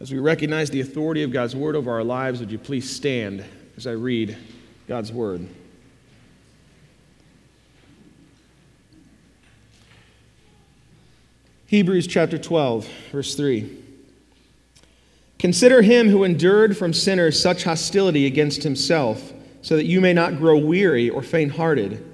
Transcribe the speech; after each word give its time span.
As 0.00 0.12
we 0.12 0.18
recognize 0.20 0.70
the 0.70 0.80
authority 0.80 1.24
of 1.24 1.32
God's 1.32 1.56
word 1.56 1.74
over 1.74 1.90
our 1.90 2.04
lives, 2.04 2.38
would 2.38 2.52
you 2.52 2.58
please 2.58 2.88
stand 2.88 3.44
as 3.76 3.84
I 3.84 3.92
read 3.92 4.36
God's 4.86 5.10
word? 5.10 5.48
Hebrews 11.66 12.06
chapter 12.06 12.38
12, 12.38 12.88
verse 13.10 13.34
3. 13.34 13.76
Consider 15.40 15.82
him 15.82 16.08
who 16.08 16.22
endured 16.22 16.76
from 16.76 16.92
sinners 16.92 17.40
such 17.40 17.64
hostility 17.64 18.24
against 18.24 18.62
himself, 18.62 19.32
so 19.62 19.76
that 19.76 19.86
you 19.86 20.00
may 20.00 20.12
not 20.12 20.38
grow 20.38 20.56
weary 20.56 21.10
or 21.10 21.22
faint 21.22 21.52
hearted. 21.52 22.04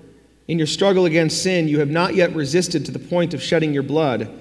In 0.48 0.56
your 0.56 0.66
struggle 0.66 1.04
against 1.04 1.42
sin, 1.42 1.68
you 1.68 1.80
have 1.80 1.90
not 1.90 2.14
yet 2.14 2.34
resisted 2.34 2.86
to 2.86 2.92
the 2.92 2.98
point 2.98 3.34
of 3.34 3.42
shedding 3.42 3.74
your 3.74 3.82
blood. 3.82 4.40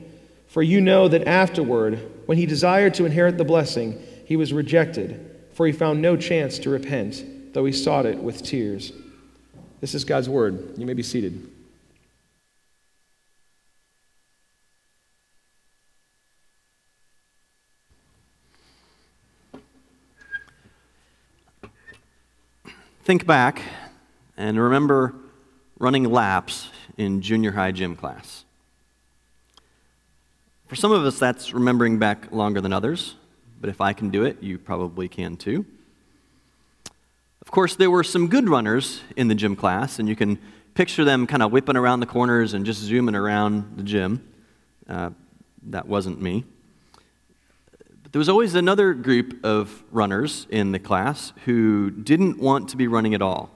For 0.51 0.61
you 0.61 0.81
know 0.81 1.07
that 1.07 1.29
afterward, 1.29 2.11
when 2.25 2.37
he 2.37 2.45
desired 2.45 2.93
to 2.95 3.05
inherit 3.05 3.37
the 3.37 3.45
blessing, 3.45 3.97
he 4.25 4.35
was 4.35 4.51
rejected, 4.51 5.33
for 5.53 5.65
he 5.65 5.71
found 5.71 6.01
no 6.01 6.17
chance 6.17 6.59
to 6.59 6.69
repent, 6.69 7.53
though 7.53 7.63
he 7.63 7.71
sought 7.71 8.05
it 8.05 8.17
with 8.17 8.43
tears. 8.43 8.91
This 9.79 9.95
is 9.95 10.03
God's 10.03 10.27
word. 10.27 10.73
You 10.77 10.85
may 10.85 10.91
be 10.91 11.03
seated. 11.03 11.49
Think 23.05 23.25
back 23.25 23.61
and 24.35 24.59
remember 24.59 25.15
running 25.79 26.11
laps 26.11 26.67
in 26.97 27.21
junior 27.21 27.53
high 27.53 27.71
gym 27.71 27.95
class. 27.95 28.43
For 30.71 30.77
some 30.77 30.93
of 30.93 31.03
us, 31.03 31.19
that's 31.19 31.53
remembering 31.53 31.99
back 31.99 32.31
longer 32.31 32.61
than 32.61 32.71
others, 32.71 33.15
but 33.59 33.69
if 33.69 33.81
I 33.81 33.91
can 33.91 34.09
do 34.09 34.23
it, 34.23 34.41
you 34.41 34.57
probably 34.57 35.09
can 35.09 35.35
too. 35.35 35.65
Of 37.41 37.51
course, 37.51 37.75
there 37.75 37.91
were 37.91 38.05
some 38.05 38.29
good 38.29 38.47
runners 38.47 39.01
in 39.17 39.27
the 39.27 39.35
gym 39.35 39.57
class, 39.57 39.99
and 39.99 40.07
you 40.07 40.15
can 40.15 40.39
picture 40.73 41.03
them 41.03 41.27
kind 41.27 41.43
of 41.43 41.51
whipping 41.51 41.75
around 41.75 41.99
the 41.99 42.05
corners 42.05 42.53
and 42.53 42.65
just 42.65 42.79
zooming 42.79 43.15
around 43.15 43.73
the 43.75 43.83
gym. 43.83 44.25
Uh, 44.87 45.09
that 45.63 45.89
wasn't 45.89 46.21
me. 46.21 46.45
But 48.03 48.13
there 48.13 48.19
was 48.19 48.29
always 48.29 48.55
another 48.55 48.93
group 48.93 49.43
of 49.43 49.83
runners 49.91 50.47
in 50.49 50.71
the 50.71 50.79
class 50.79 51.33
who 51.43 51.89
didn't 51.91 52.39
want 52.39 52.69
to 52.69 52.77
be 52.77 52.87
running 52.87 53.13
at 53.13 53.21
all. 53.21 53.49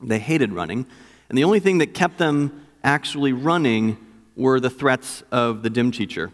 They 0.00 0.20
hated 0.20 0.54
running, 0.54 0.86
and 1.28 1.36
the 1.36 1.44
only 1.44 1.60
thing 1.60 1.76
that 1.78 1.92
kept 1.92 2.16
them 2.16 2.64
actually 2.82 3.34
running 3.34 3.98
were 4.36 4.60
the 4.60 4.70
threats 4.70 5.22
of 5.30 5.62
the 5.62 5.70
dim 5.70 5.90
teacher, 5.90 6.32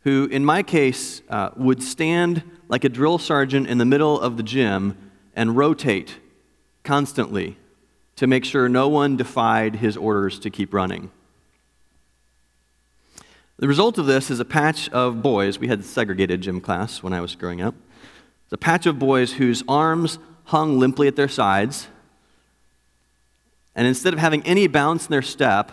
who, 0.00 0.26
in 0.30 0.44
my 0.44 0.62
case, 0.62 1.22
uh, 1.28 1.50
would 1.56 1.82
stand 1.82 2.42
like 2.68 2.84
a 2.84 2.88
drill 2.88 3.18
sergeant 3.18 3.68
in 3.68 3.78
the 3.78 3.84
middle 3.84 4.20
of 4.20 4.36
the 4.36 4.42
gym 4.42 4.96
and 5.34 5.56
rotate 5.56 6.18
constantly 6.84 7.56
to 8.16 8.26
make 8.26 8.44
sure 8.44 8.68
no 8.68 8.88
one 8.88 9.16
defied 9.16 9.76
his 9.76 9.96
orders 9.96 10.38
to 10.38 10.50
keep 10.50 10.72
running. 10.72 11.10
The 13.58 13.68
result 13.68 13.96
of 13.98 14.06
this 14.06 14.30
is 14.30 14.38
a 14.38 14.44
patch 14.44 14.88
of 14.90 15.22
boys. 15.22 15.58
We 15.58 15.68
had 15.68 15.84
segregated 15.84 16.42
gym 16.42 16.60
class 16.60 17.02
when 17.02 17.12
I 17.12 17.20
was 17.20 17.34
growing 17.34 17.62
up. 17.62 17.74
It's 18.44 18.52
a 18.52 18.58
patch 18.58 18.86
of 18.86 18.98
boys 18.98 19.34
whose 19.34 19.62
arms 19.66 20.18
hung 20.44 20.78
limply 20.78 21.08
at 21.08 21.16
their 21.16 21.28
sides, 21.28 21.88
and 23.74 23.86
instead 23.86 24.12
of 24.12 24.18
having 24.18 24.42
any 24.46 24.66
bounce 24.66 25.06
in 25.06 25.10
their 25.10 25.22
step, 25.22 25.72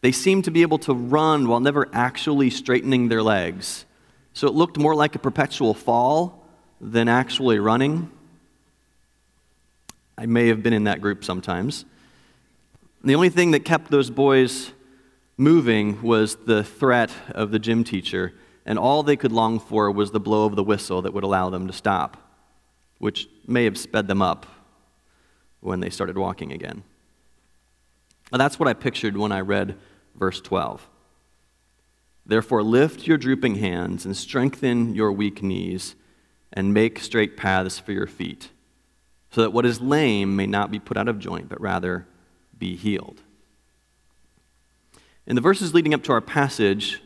they 0.00 0.12
seemed 0.12 0.44
to 0.44 0.50
be 0.50 0.62
able 0.62 0.78
to 0.78 0.94
run 0.94 1.48
while 1.48 1.60
never 1.60 1.88
actually 1.92 2.50
straightening 2.50 3.08
their 3.08 3.22
legs. 3.22 3.84
So 4.32 4.46
it 4.46 4.54
looked 4.54 4.78
more 4.78 4.94
like 4.94 5.14
a 5.14 5.18
perpetual 5.18 5.74
fall 5.74 6.44
than 6.80 7.08
actually 7.08 7.58
running. 7.58 8.10
I 10.16 10.26
may 10.26 10.48
have 10.48 10.62
been 10.62 10.72
in 10.72 10.84
that 10.84 11.00
group 11.00 11.24
sometimes. 11.24 11.84
The 13.02 13.14
only 13.14 13.28
thing 13.28 13.52
that 13.52 13.64
kept 13.64 13.90
those 13.90 14.10
boys 14.10 14.72
moving 15.36 16.02
was 16.02 16.36
the 16.36 16.64
threat 16.64 17.12
of 17.30 17.50
the 17.50 17.58
gym 17.58 17.84
teacher, 17.84 18.34
and 18.66 18.78
all 18.78 19.02
they 19.02 19.16
could 19.16 19.32
long 19.32 19.58
for 19.60 19.90
was 19.90 20.10
the 20.10 20.20
blow 20.20 20.44
of 20.44 20.56
the 20.56 20.64
whistle 20.64 21.02
that 21.02 21.14
would 21.14 21.24
allow 21.24 21.50
them 21.50 21.66
to 21.68 21.72
stop, 21.72 22.16
which 22.98 23.28
may 23.46 23.64
have 23.64 23.78
sped 23.78 24.08
them 24.08 24.20
up 24.20 24.46
when 25.60 25.80
they 25.80 25.90
started 25.90 26.18
walking 26.18 26.52
again. 26.52 26.82
That's 28.30 28.58
what 28.58 28.68
I 28.68 28.74
pictured 28.74 29.16
when 29.16 29.32
I 29.32 29.40
read 29.40 29.76
verse 30.14 30.40
12. 30.40 30.88
Therefore, 32.26 32.62
lift 32.62 33.06
your 33.06 33.16
drooping 33.16 33.56
hands 33.56 34.04
and 34.04 34.16
strengthen 34.16 34.94
your 34.94 35.10
weak 35.12 35.42
knees 35.42 35.94
and 36.52 36.74
make 36.74 36.98
straight 36.98 37.36
paths 37.36 37.78
for 37.78 37.92
your 37.92 38.06
feet, 38.06 38.50
so 39.30 39.40
that 39.40 39.52
what 39.52 39.64
is 39.64 39.80
lame 39.80 40.36
may 40.36 40.46
not 40.46 40.70
be 40.70 40.78
put 40.78 40.96
out 40.96 41.08
of 41.08 41.18
joint, 41.18 41.48
but 41.48 41.60
rather 41.60 42.06
be 42.58 42.76
healed. 42.76 43.22
In 45.26 45.34
the 45.34 45.42
verses 45.42 45.74
leading 45.74 45.94
up 45.94 46.02
to 46.04 46.12
our 46.12 46.20
passage, 46.20 47.02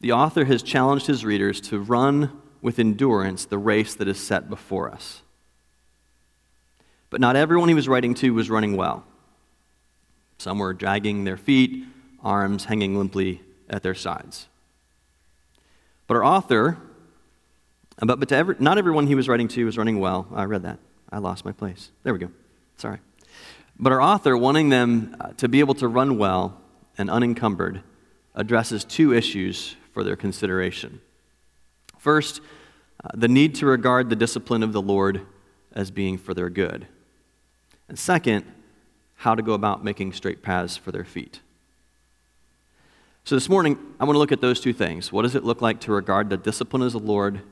the 0.00 0.12
author 0.12 0.46
has 0.46 0.62
challenged 0.62 1.06
his 1.06 1.24
readers 1.24 1.60
to 1.62 1.78
run 1.78 2.40
with 2.62 2.78
endurance 2.78 3.44
the 3.44 3.58
race 3.58 3.94
that 3.94 4.08
is 4.08 4.18
set 4.18 4.48
before 4.48 4.90
us. 4.90 5.22
But 7.10 7.20
not 7.20 7.36
everyone 7.36 7.68
he 7.68 7.74
was 7.74 7.88
writing 7.88 8.14
to 8.14 8.32
was 8.32 8.50
running 8.50 8.76
well. 8.76 9.04
Some 10.40 10.58
were 10.58 10.72
dragging 10.72 11.24
their 11.24 11.36
feet, 11.36 11.84
arms 12.24 12.64
hanging 12.64 12.96
limply 12.96 13.42
at 13.68 13.82
their 13.82 13.94
sides. 13.94 14.48
But 16.06 16.16
our 16.16 16.24
author, 16.24 16.78
but, 17.98 18.18
but 18.18 18.30
to 18.30 18.36
every, 18.36 18.56
not 18.58 18.78
everyone 18.78 19.06
he 19.06 19.14
was 19.14 19.28
writing 19.28 19.48
to 19.48 19.66
was 19.66 19.76
running 19.76 20.00
well. 20.00 20.26
I 20.34 20.44
read 20.44 20.62
that. 20.62 20.78
I 21.12 21.18
lost 21.18 21.44
my 21.44 21.52
place. 21.52 21.90
There 22.04 22.14
we 22.14 22.18
go. 22.18 22.30
Sorry. 22.78 23.00
But 23.78 23.92
our 23.92 24.00
author, 24.00 24.34
wanting 24.34 24.70
them 24.70 25.14
uh, 25.20 25.32
to 25.36 25.46
be 25.46 25.60
able 25.60 25.74
to 25.74 25.88
run 25.88 26.16
well 26.16 26.58
and 26.96 27.10
unencumbered, 27.10 27.82
addresses 28.34 28.82
two 28.82 29.12
issues 29.12 29.76
for 29.92 30.02
their 30.02 30.16
consideration. 30.16 31.02
First, 31.98 32.40
uh, 33.04 33.08
the 33.12 33.28
need 33.28 33.54
to 33.56 33.66
regard 33.66 34.08
the 34.08 34.16
discipline 34.16 34.62
of 34.62 34.72
the 34.72 34.80
Lord 34.80 35.20
as 35.72 35.90
being 35.90 36.16
for 36.16 36.32
their 36.32 36.48
good. 36.48 36.86
And 37.90 37.98
second, 37.98 38.46
how 39.20 39.34
to 39.34 39.42
go 39.42 39.52
about 39.52 39.84
making 39.84 40.14
straight 40.14 40.42
paths 40.42 40.78
for 40.78 40.92
their 40.92 41.04
feet. 41.04 41.40
So 43.24 43.34
this 43.34 43.50
morning, 43.50 43.78
I 44.00 44.04
want 44.04 44.14
to 44.14 44.18
look 44.18 44.32
at 44.32 44.40
those 44.40 44.62
two 44.62 44.72
things. 44.72 45.12
What 45.12 45.22
does 45.22 45.34
it 45.34 45.44
look 45.44 45.60
like 45.60 45.78
to 45.80 45.92
regard 45.92 46.30
the 46.30 46.38
discipline 46.38 46.82
as 46.82 46.94
the 46.94 47.00
Lord 47.00 47.42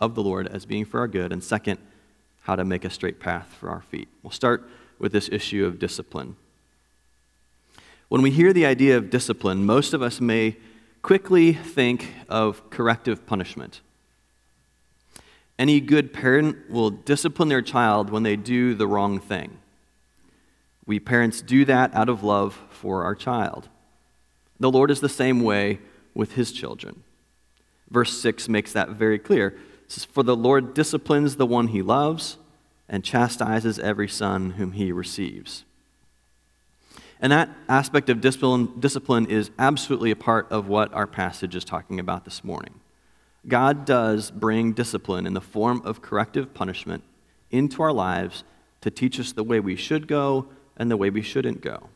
of 0.00 0.14
the 0.14 0.22
Lord 0.22 0.46
as 0.46 0.64
being 0.64 0.86
for 0.86 1.00
our 1.00 1.06
good? 1.06 1.30
And 1.30 1.44
second, 1.44 1.78
how 2.40 2.56
to 2.56 2.64
make 2.64 2.86
a 2.86 2.90
straight 2.90 3.20
path 3.20 3.54
for 3.60 3.68
our 3.68 3.82
feet. 3.82 4.08
We'll 4.22 4.30
start 4.30 4.66
with 4.98 5.12
this 5.12 5.28
issue 5.28 5.66
of 5.66 5.78
discipline. 5.78 6.36
When 8.08 8.22
we 8.22 8.30
hear 8.30 8.54
the 8.54 8.64
idea 8.64 8.96
of 8.96 9.10
discipline, 9.10 9.66
most 9.66 9.92
of 9.92 10.00
us 10.00 10.22
may 10.22 10.56
quickly 11.02 11.52
think 11.52 12.14
of 12.30 12.70
corrective 12.70 13.26
punishment. 13.26 13.82
Any 15.58 15.82
good 15.82 16.14
parent 16.14 16.70
will 16.70 16.88
discipline 16.88 17.50
their 17.50 17.60
child 17.60 18.08
when 18.08 18.22
they 18.22 18.36
do 18.36 18.74
the 18.74 18.86
wrong 18.86 19.20
thing. 19.20 19.58
We 20.86 21.00
parents 21.00 21.40
do 21.40 21.64
that 21.64 21.94
out 21.94 22.08
of 22.08 22.22
love 22.22 22.60
for 22.70 23.04
our 23.04 23.14
child. 23.14 23.68
The 24.60 24.70
Lord 24.70 24.90
is 24.90 25.00
the 25.00 25.08
same 25.08 25.42
way 25.42 25.78
with 26.14 26.32
his 26.32 26.52
children. 26.52 27.02
Verse 27.90 28.20
6 28.20 28.48
makes 28.48 28.72
that 28.72 28.90
very 28.90 29.18
clear. 29.18 29.48
It 29.48 29.92
says, 29.92 30.04
For 30.04 30.22
the 30.22 30.36
Lord 30.36 30.74
disciplines 30.74 31.36
the 31.36 31.46
one 31.46 31.68
he 31.68 31.82
loves 31.82 32.38
and 32.88 33.04
chastises 33.04 33.78
every 33.78 34.08
son 34.08 34.50
whom 34.50 34.72
he 34.72 34.92
receives. 34.92 35.64
And 37.20 37.32
that 37.32 37.48
aspect 37.68 38.10
of 38.10 38.20
discipline, 38.20 38.72
discipline 38.78 39.26
is 39.26 39.50
absolutely 39.58 40.10
a 40.10 40.16
part 40.16 40.50
of 40.50 40.68
what 40.68 40.92
our 40.92 41.06
passage 41.06 41.54
is 41.54 41.64
talking 41.64 41.98
about 41.98 42.24
this 42.24 42.44
morning. 42.44 42.80
God 43.46 43.84
does 43.84 44.30
bring 44.30 44.72
discipline 44.72 45.26
in 45.26 45.34
the 45.34 45.40
form 45.40 45.80
of 45.84 46.02
corrective 46.02 46.52
punishment 46.54 47.02
into 47.50 47.82
our 47.82 47.92
lives 47.92 48.44
to 48.80 48.90
teach 48.90 49.18
us 49.18 49.32
the 49.32 49.44
way 49.44 49.60
we 49.60 49.76
should 49.76 50.06
go 50.06 50.48
and 50.76 50.90
the 50.90 50.96
way 50.96 51.10
we 51.10 51.22
shouldn't 51.22 51.60
go. 51.60 51.88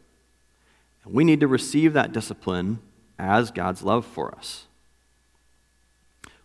And 1.05 1.15
we 1.15 1.25
need 1.25 1.41
to 1.41 1.49
receive 1.49 1.93
that 1.95 2.13
discipline 2.13 2.81
as 3.19 3.51
God's 3.51 3.83
love 3.83 4.07
for 4.07 4.35
us. 4.35 4.67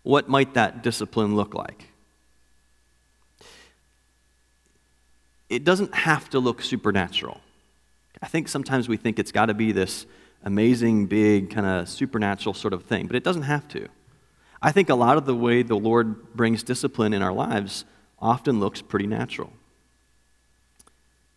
What 0.03 0.27
might 0.27 0.53
that 0.53 0.83
discipline 0.83 1.35
look 1.35 1.53
like? 1.53 1.89
It 5.49 5.63
doesn't 5.63 5.93
have 5.93 6.29
to 6.31 6.39
look 6.39 6.61
supernatural. 6.61 7.39
I 8.21 8.27
think 8.27 8.47
sometimes 8.47 8.89
we 8.89 8.97
think 8.97 9.19
it's 9.19 9.31
got 9.31 9.45
to 9.47 9.53
be 9.53 9.71
this 9.71 10.05
amazing, 10.43 11.05
big, 11.05 11.51
kind 11.51 11.65
of 11.65 11.87
supernatural 11.87 12.53
sort 12.53 12.73
of 12.73 12.83
thing, 12.83 13.07
but 13.07 13.15
it 13.15 13.23
doesn't 13.23 13.43
have 13.43 13.67
to. 13.69 13.87
I 14.61 14.71
think 14.71 14.89
a 14.89 14.95
lot 14.95 15.17
of 15.17 15.25
the 15.25 15.35
way 15.35 15.61
the 15.61 15.75
Lord 15.75 16.33
brings 16.33 16.63
discipline 16.63 17.13
in 17.13 17.21
our 17.21 17.33
lives 17.33 17.85
often 18.19 18.59
looks 18.59 18.81
pretty 18.81 19.07
natural. 19.07 19.51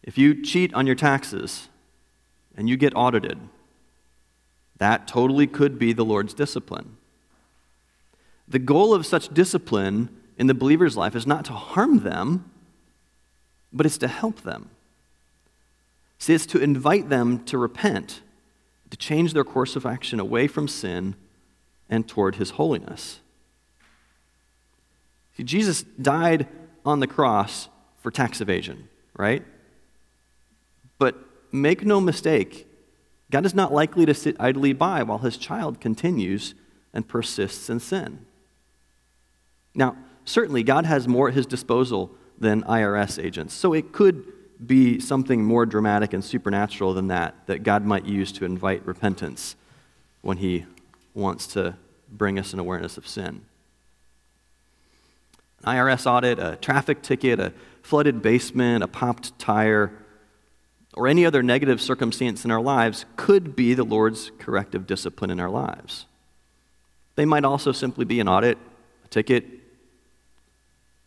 If 0.06 0.16
you 0.16 0.40
cheat 0.40 0.72
on 0.72 0.86
your 0.86 0.94
taxes 0.94 1.68
and 2.56 2.68
you 2.68 2.76
get 2.76 2.94
audited, 2.96 3.38
that 4.78 5.08
totally 5.08 5.46
could 5.46 5.78
be 5.78 5.92
the 5.92 6.04
Lord's 6.04 6.32
discipline. 6.32 6.96
The 8.48 8.60
goal 8.60 8.94
of 8.94 9.04
such 9.04 9.34
discipline 9.34 10.08
in 10.38 10.46
the 10.46 10.54
believer's 10.54 10.96
life 10.96 11.16
is 11.16 11.26
not 11.26 11.44
to 11.46 11.52
harm 11.52 12.00
them, 12.00 12.50
but 13.72 13.84
it's 13.84 13.98
to 13.98 14.08
help 14.08 14.42
them. 14.42 14.70
See, 16.18 16.34
it's 16.34 16.46
to 16.46 16.58
invite 16.58 17.08
them 17.08 17.44
to 17.46 17.58
repent, 17.58 18.22
to 18.90 18.96
change 18.96 19.32
their 19.32 19.44
course 19.44 19.76
of 19.76 19.84
action 19.84 20.20
away 20.20 20.46
from 20.46 20.68
sin 20.68 21.16
and 21.90 22.06
toward 22.06 22.36
his 22.36 22.50
holiness. 22.50 23.20
See, 25.36 25.42
Jesus 25.42 25.82
died 25.82 26.46
on 26.84 27.00
the 27.00 27.06
cross 27.06 27.68
for 28.00 28.10
tax 28.10 28.40
evasion, 28.40 28.88
right? 29.16 29.44
Make 31.52 31.84
no 31.84 32.00
mistake, 32.00 32.66
God 33.30 33.44
is 33.44 33.54
not 33.54 33.72
likely 33.72 34.06
to 34.06 34.14
sit 34.14 34.36
idly 34.38 34.72
by 34.72 35.02
while 35.02 35.18
his 35.18 35.36
child 35.36 35.80
continues 35.80 36.54
and 36.92 37.06
persists 37.06 37.68
in 37.68 37.80
sin. 37.80 38.24
Now, 39.74 39.96
certainly, 40.24 40.62
God 40.62 40.86
has 40.86 41.08
more 41.08 41.28
at 41.28 41.34
his 41.34 41.46
disposal 41.46 42.10
than 42.38 42.62
IRS 42.62 43.22
agents, 43.22 43.54
so 43.54 43.72
it 43.72 43.92
could 43.92 44.32
be 44.64 45.00
something 45.00 45.44
more 45.44 45.66
dramatic 45.66 46.12
and 46.12 46.24
supernatural 46.24 46.94
than 46.94 47.08
that 47.08 47.34
that 47.46 47.62
God 47.62 47.84
might 47.84 48.06
use 48.06 48.32
to 48.32 48.44
invite 48.44 48.86
repentance 48.86 49.56
when 50.22 50.38
he 50.38 50.64
wants 51.14 51.46
to 51.48 51.76
bring 52.10 52.38
us 52.38 52.52
an 52.52 52.58
awareness 52.58 52.96
of 52.96 53.06
sin. 53.06 53.42
An 55.64 55.74
IRS 55.74 56.06
audit, 56.06 56.38
a 56.38 56.56
traffic 56.56 57.02
ticket, 57.02 57.40
a 57.40 57.52
flooded 57.82 58.22
basement, 58.22 58.82
a 58.82 58.88
popped 58.88 59.38
tire, 59.38 59.92
or 60.96 61.06
any 61.06 61.26
other 61.26 61.42
negative 61.42 61.80
circumstance 61.80 62.44
in 62.44 62.50
our 62.50 62.60
lives 62.60 63.04
could 63.16 63.54
be 63.54 63.74
the 63.74 63.84
Lord's 63.84 64.32
corrective 64.38 64.86
discipline 64.86 65.30
in 65.30 65.38
our 65.38 65.50
lives. 65.50 66.06
They 67.16 67.26
might 67.26 67.44
also 67.44 67.70
simply 67.70 68.06
be 68.06 68.18
an 68.18 68.28
audit, 68.28 68.58
a 69.04 69.08
ticket, 69.08 69.44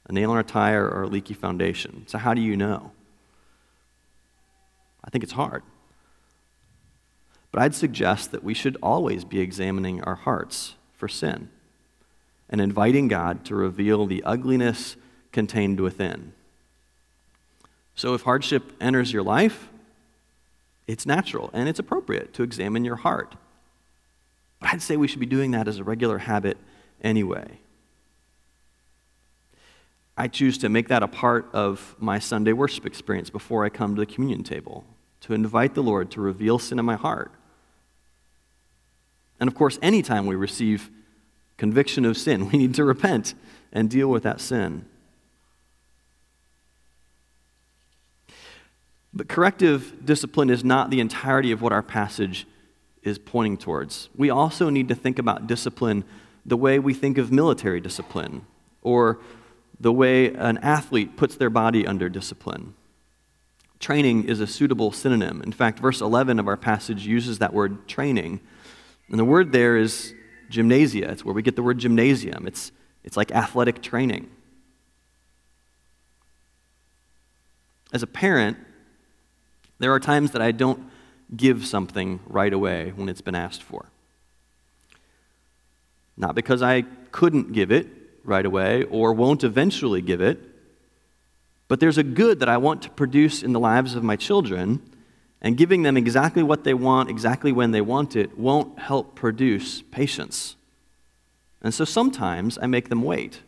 a 0.07 0.13
nail 0.13 0.31
in 0.31 0.37
a 0.37 0.43
tire, 0.43 0.87
or 0.87 1.03
a 1.03 1.07
leaky 1.07 1.33
foundation. 1.33 2.03
So, 2.07 2.19
how 2.19 2.33
do 2.33 2.41
you 2.41 2.55
know? 2.55 2.91
I 5.03 5.09
think 5.09 5.23
it's 5.23 5.33
hard. 5.33 5.63
But 7.51 7.61
I'd 7.61 7.75
suggest 7.75 8.31
that 8.31 8.43
we 8.43 8.53
should 8.53 8.77
always 8.81 9.25
be 9.25 9.39
examining 9.39 10.03
our 10.03 10.15
hearts 10.15 10.75
for 10.93 11.07
sin 11.07 11.49
and 12.47 12.61
inviting 12.61 13.07
God 13.07 13.43
to 13.45 13.55
reveal 13.55 14.05
the 14.05 14.23
ugliness 14.23 14.95
contained 15.31 15.79
within. 15.79 16.33
So, 17.95 18.13
if 18.13 18.21
hardship 18.21 18.71
enters 18.79 19.11
your 19.11 19.23
life, 19.23 19.67
it's 20.89 21.05
natural 21.05 21.51
and 21.53 21.69
it's 21.69 21.77
appropriate 21.77 22.33
to 22.33 22.41
examine 22.41 22.83
your 22.83 22.95
heart. 22.95 23.35
But 24.59 24.73
I'd 24.73 24.81
say 24.81 24.97
we 24.97 25.07
should 25.07 25.19
be 25.19 25.27
doing 25.27 25.51
that 25.51 25.67
as 25.67 25.77
a 25.77 25.83
regular 25.83 26.17
habit 26.17 26.57
anyway. 27.03 27.59
I 30.17 30.27
choose 30.27 30.57
to 30.57 30.67
make 30.67 30.87
that 30.87 31.03
a 31.03 31.07
part 31.07 31.47
of 31.53 31.95
my 31.99 32.17
Sunday 32.17 32.53
worship 32.53 32.87
experience 32.87 33.29
before 33.29 33.63
I 33.63 33.69
come 33.69 33.95
to 33.95 34.01
the 34.01 34.07
communion 34.07 34.43
table, 34.43 34.83
to 35.21 35.33
invite 35.33 35.75
the 35.75 35.83
Lord 35.83 36.09
to 36.11 36.21
reveal 36.21 36.57
sin 36.57 36.79
in 36.79 36.85
my 36.85 36.95
heart. 36.95 37.31
And 39.39 39.47
of 39.47 39.53
course, 39.53 39.77
anytime 39.83 40.25
we 40.25 40.35
receive 40.35 40.89
conviction 41.57 42.03
of 42.03 42.17
sin, 42.17 42.49
we 42.51 42.57
need 42.57 42.73
to 42.73 42.83
repent 42.83 43.35
and 43.71 43.91
deal 43.91 44.09
with 44.09 44.23
that 44.23 44.41
sin. 44.41 44.85
But 49.19 49.27
corrective 49.27 50.05
discipline 50.05 50.49
is 50.49 50.63
not 50.63 50.91
the 50.91 51.01
entirety 51.01 51.51
of 51.51 51.61
what 51.61 51.73
our 51.73 51.83
passage 51.83 52.47
is 53.03 53.19
pointing 53.19 53.57
towards. 53.57 54.07
We 54.15 54.29
also 54.29 54.69
need 54.69 54.87
to 54.87 54.95
think 54.95 55.19
about 55.19 55.45
discipline 55.45 56.05
the 56.45 56.55
way 56.55 56.79
we 56.79 56.93
think 56.93 57.17
of 57.17 57.29
military 57.29 57.81
discipline 57.81 58.45
or 58.81 59.19
the 59.77 59.91
way 59.91 60.33
an 60.33 60.57
athlete 60.59 61.17
puts 61.17 61.35
their 61.35 61.49
body 61.49 61.85
under 61.85 62.07
discipline. 62.07 62.75
Training 63.81 64.23
is 64.23 64.39
a 64.39 64.47
suitable 64.47 64.93
synonym. 64.93 65.41
In 65.41 65.51
fact, 65.51 65.79
verse 65.79 65.99
11 65.99 66.39
of 66.39 66.47
our 66.47 66.55
passage 66.55 67.05
uses 67.05 67.39
that 67.39 67.53
word 67.53 67.89
training. 67.89 68.39
And 69.09 69.19
the 69.19 69.25
word 69.25 69.51
there 69.51 69.75
is 69.75 70.13
gymnasia. 70.49 71.09
It's 71.11 71.25
where 71.25 71.35
we 71.35 71.41
get 71.41 71.57
the 71.57 71.63
word 71.63 71.79
gymnasium. 71.79 72.47
It's, 72.47 72.71
it's 73.03 73.17
like 73.17 73.33
athletic 73.33 73.81
training. 73.81 74.31
As 77.91 78.01
a 78.01 78.07
parent, 78.07 78.55
there 79.79 79.93
are 79.93 79.99
times 79.99 80.31
that 80.31 80.41
I 80.41 80.51
don't 80.51 80.89
give 81.35 81.65
something 81.65 82.19
right 82.25 82.53
away 82.53 82.91
when 82.95 83.09
it's 83.09 83.21
been 83.21 83.35
asked 83.35 83.63
for. 83.63 83.85
Not 86.17 86.35
because 86.35 86.61
I 86.61 86.83
couldn't 87.11 87.53
give 87.53 87.71
it 87.71 87.87
right 88.23 88.45
away 88.45 88.83
or 88.83 89.13
won't 89.13 89.43
eventually 89.43 90.01
give 90.01 90.21
it, 90.21 90.39
but 91.67 91.79
there's 91.79 91.97
a 91.97 92.03
good 92.03 92.39
that 92.39 92.49
I 92.49 92.57
want 92.57 92.81
to 92.83 92.89
produce 92.89 93.41
in 93.43 93.53
the 93.53 93.59
lives 93.59 93.95
of 93.95 94.03
my 94.03 94.15
children, 94.15 94.81
and 95.41 95.55
giving 95.55 95.83
them 95.83 95.95
exactly 95.95 96.43
what 96.43 96.65
they 96.65 96.73
want, 96.73 97.09
exactly 97.09 97.51
when 97.51 97.71
they 97.71 97.79
want 97.79 98.15
it, 98.15 98.37
won't 98.37 98.77
help 98.77 99.15
produce 99.15 99.81
patience. 99.83 100.57
And 101.61 101.73
so 101.73 101.85
sometimes 101.85 102.57
I 102.61 102.67
make 102.67 102.89
them 102.89 103.03
wait. 103.03 103.41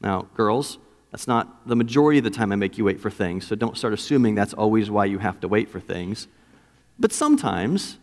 Now, 0.00 0.28
girls, 0.34 0.78
that's 1.10 1.26
not 1.26 1.66
the 1.66 1.76
majority 1.76 2.18
of 2.18 2.24
the 2.24 2.30
time 2.30 2.52
I 2.52 2.56
make 2.56 2.78
you 2.78 2.84
wait 2.84 3.00
for 3.00 3.10
things, 3.10 3.46
so 3.46 3.56
don't 3.56 3.76
start 3.76 3.92
assuming 3.92 4.34
that's 4.34 4.54
always 4.54 4.90
why 4.90 5.06
you 5.06 5.18
have 5.18 5.40
to 5.40 5.48
wait 5.48 5.68
for 5.68 5.80
things. 5.80 6.28
But 6.98 7.12
sometimes 7.12 7.98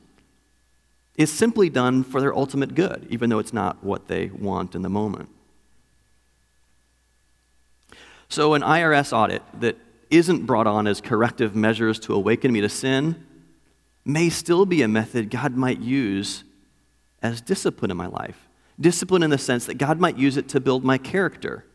it's 1.16 1.32
simply 1.32 1.70
done 1.70 2.04
for 2.04 2.20
their 2.20 2.36
ultimate 2.36 2.76
good, 2.76 3.08
even 3.10 3.30
though 3.30 3.40
it's 3.40 3.54
not 3.54 3.84
what 3.84 4.08
they 4.08 4.28
want 4.28 4.76
in 4.76 4.82
the 4.82 4.90
moment. 4.90 5.30
So, 8.30 8.54
an 8.56 8.62
IRS 8.62 9.14
audit 9.14 9.42
that 9.60 9.78
isn't 10.10 10.46
brought 10.46 10.68
on 10.68 10.86
as 10.86 11.00
corrective 11.00 11.56
measures 11.56 12.00
to 12.00 12.14
awaken 12.14 12.52
me 12.52 12.62
to 12.62 12.70
sin 12.70 13.26
may 14.04 14.30
still 14.30 14.66
be 14.66 14.82
a 14.82 14.88
method 14.88 15.30
God 15.30 15.56
might 15.56 15.80
use 15.80 16.44
as 17.22 17.42
discipline 17.42 17.90
in 17.90 17.98
my 17.98 18.08
life. 18.08 18.48
Discipline 18.80 19.24
in 19.24 19.30
the 19.30 19.38
sense 19.38 19.66
that 19.66 19.78
God 19.78 20.00
might 20.00 20.18
use 20.18 20.38
it 20.38 20.50
to 20.50 20.60
build 20.60 20.84
my 20.84 20.98
character 20.98 21.66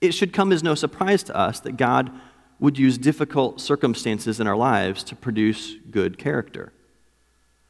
it 0.00 0.12
should 0.12 0.32
come 0.32 0.52
as 0.52 0.62
no 0.62 0.74
surprise 0.74 1.22
to 1.24 1.36
us 1.36 1.60
that 1.60 1.76
God 1.76 2.10
would 2.58 2.78
use 2.78 2.98
difficult 2.98 3.60
circumstances 3.60 4.40
in 4.40 4.46
our 4.46 4.56
lives 4.56 5.02
to 5.04 5.16
produce 5.16 5.74
good 5.90 6.18
character. 6.18 6.72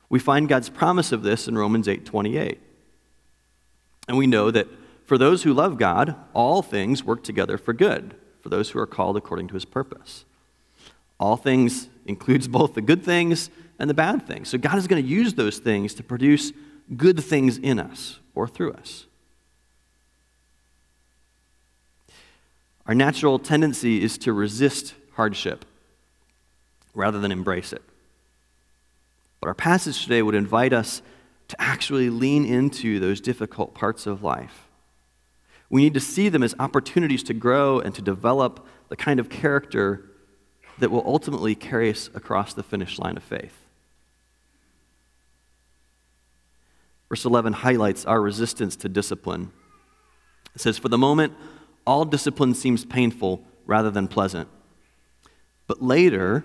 We 0.08 0.18
find 0.18 0.48
God's 0.48 0.68
promise 0.68 1.12
of 1.12 1.22
this 1.22 1.48
in 1.48 1.58
Romans 1.58 1.88
8:28. 1.88 2.58
And 4.08 4.16
we 4.16 4.26
know 4.26 4.50
that 4.50 4.68
for 5.04 5.18
those 5.18 5.42
who 5.42 5.52
love 5.52 5.78
God, 5.78 6.14
all 6.32 6.62
things 6.62 7.04
work 7.04 7.22
together 7.24 7.58
for 7.58 7.72
good, 7.72 8.14
for 8.40 8.48
those 8.48 8.70
who 8.70 8.78
are 8.78 8.86
called 8.86 9.16
according 9.16 9.48
to 9.48 9.54
his 9.54 9.64
purpose. 9.64 10.24
All 11.18 11.36
things 11.36 11.88
includes 12.04 12.46
both 12.46 12.74
the 12.74 12.82
good 12.82 13.02
things 13.02 13.50
and 13.78 13.90
the 13.90 13.94
bad 13.94 14.26
things. 14.26 14.48
So 14.48 14.58
God 14.58 14.78
is 14.78 14.86
going 14.86 15.02
to 15.02 15.08
use 15.08 15.34
those 15.34 15.58
things 15.58 15.94
to 15.94 16.02
produce 16.02 16.52
good 16.96 17.22
things 17.22 17.58
in 17.58 17.78
us 17.78 18.20
or 18.34 18.46
through 18.46 18.72
us. 18.72 19.06
Our 22.86 22.94
natural 22.94 23.38
tendency 23.38 24.02
is 24.02 24.16
to 24.18 24.32
resist 24.32 24.94
hardship 25.14 25.64
rather 26.94 27.20
than 27.20 27.32
embrace 27.32 27.72
it. 27.72 27.82
But 29.40 29.48
our 29.48 29.54
passage 29.54 30.02
today 30.02 30.22
would 30.22 30.34
invite 30.34 30.72
us 30.72 31.02
to 31.48 31.60
actually 31.60 32.10
lean 32.10 32.44
into 32.44 32.98
those 32.98 33.20
difficult 33.20 33.74
parts 33.74 34.06
of 34.06 34.22
life. 34.22 34.66
We 35.68 35.82
need 35.82 35.94
to 35.94 36.00
see 36.00 36.28
them 36.28 36.42
as 36.42 36.54
opportunities 36.58 37.22
to 37.24 37.34
grow 37.34 37.80
and 37.80 37.94
to 37.94 38.02
develop 38.02 38.66
the 38.88 38.96
kind 38.96 39.18
of 39.18 39.28
character 39.28 40.04
that 40.78 40.90
will 40.90 41.02
ultimately 41.06 41.54
carry 41.54 41.90
us 41.90 42.08
across 42.14 42.54
the 42.54 42.62
finish 42.62 42.98
line 42.98 43.16
of 43.16 43.22
faith. 43.22 43.56
Verse 47.08 47.24
11 47.24 47.52
highlights 47.52 48.04
our 48.04 48.20
resistance 48.20 48.76
to 48.76 48.88
discipline. 48.88 49.52
It 50.54 50.60
says, 50.60 50.78
For 50.78 50.88
the 50.88 50.98
moment, 50.98 51.34
all 51.86 52.04
discipline 52.04 52.54
seems 52.54 52.84
painful 52.84 53.42
rather 53.66 53.90
than 53.90 54.08
pleasant. 54.08 54.48
But 55.66 55.82
later, 55.82 56.44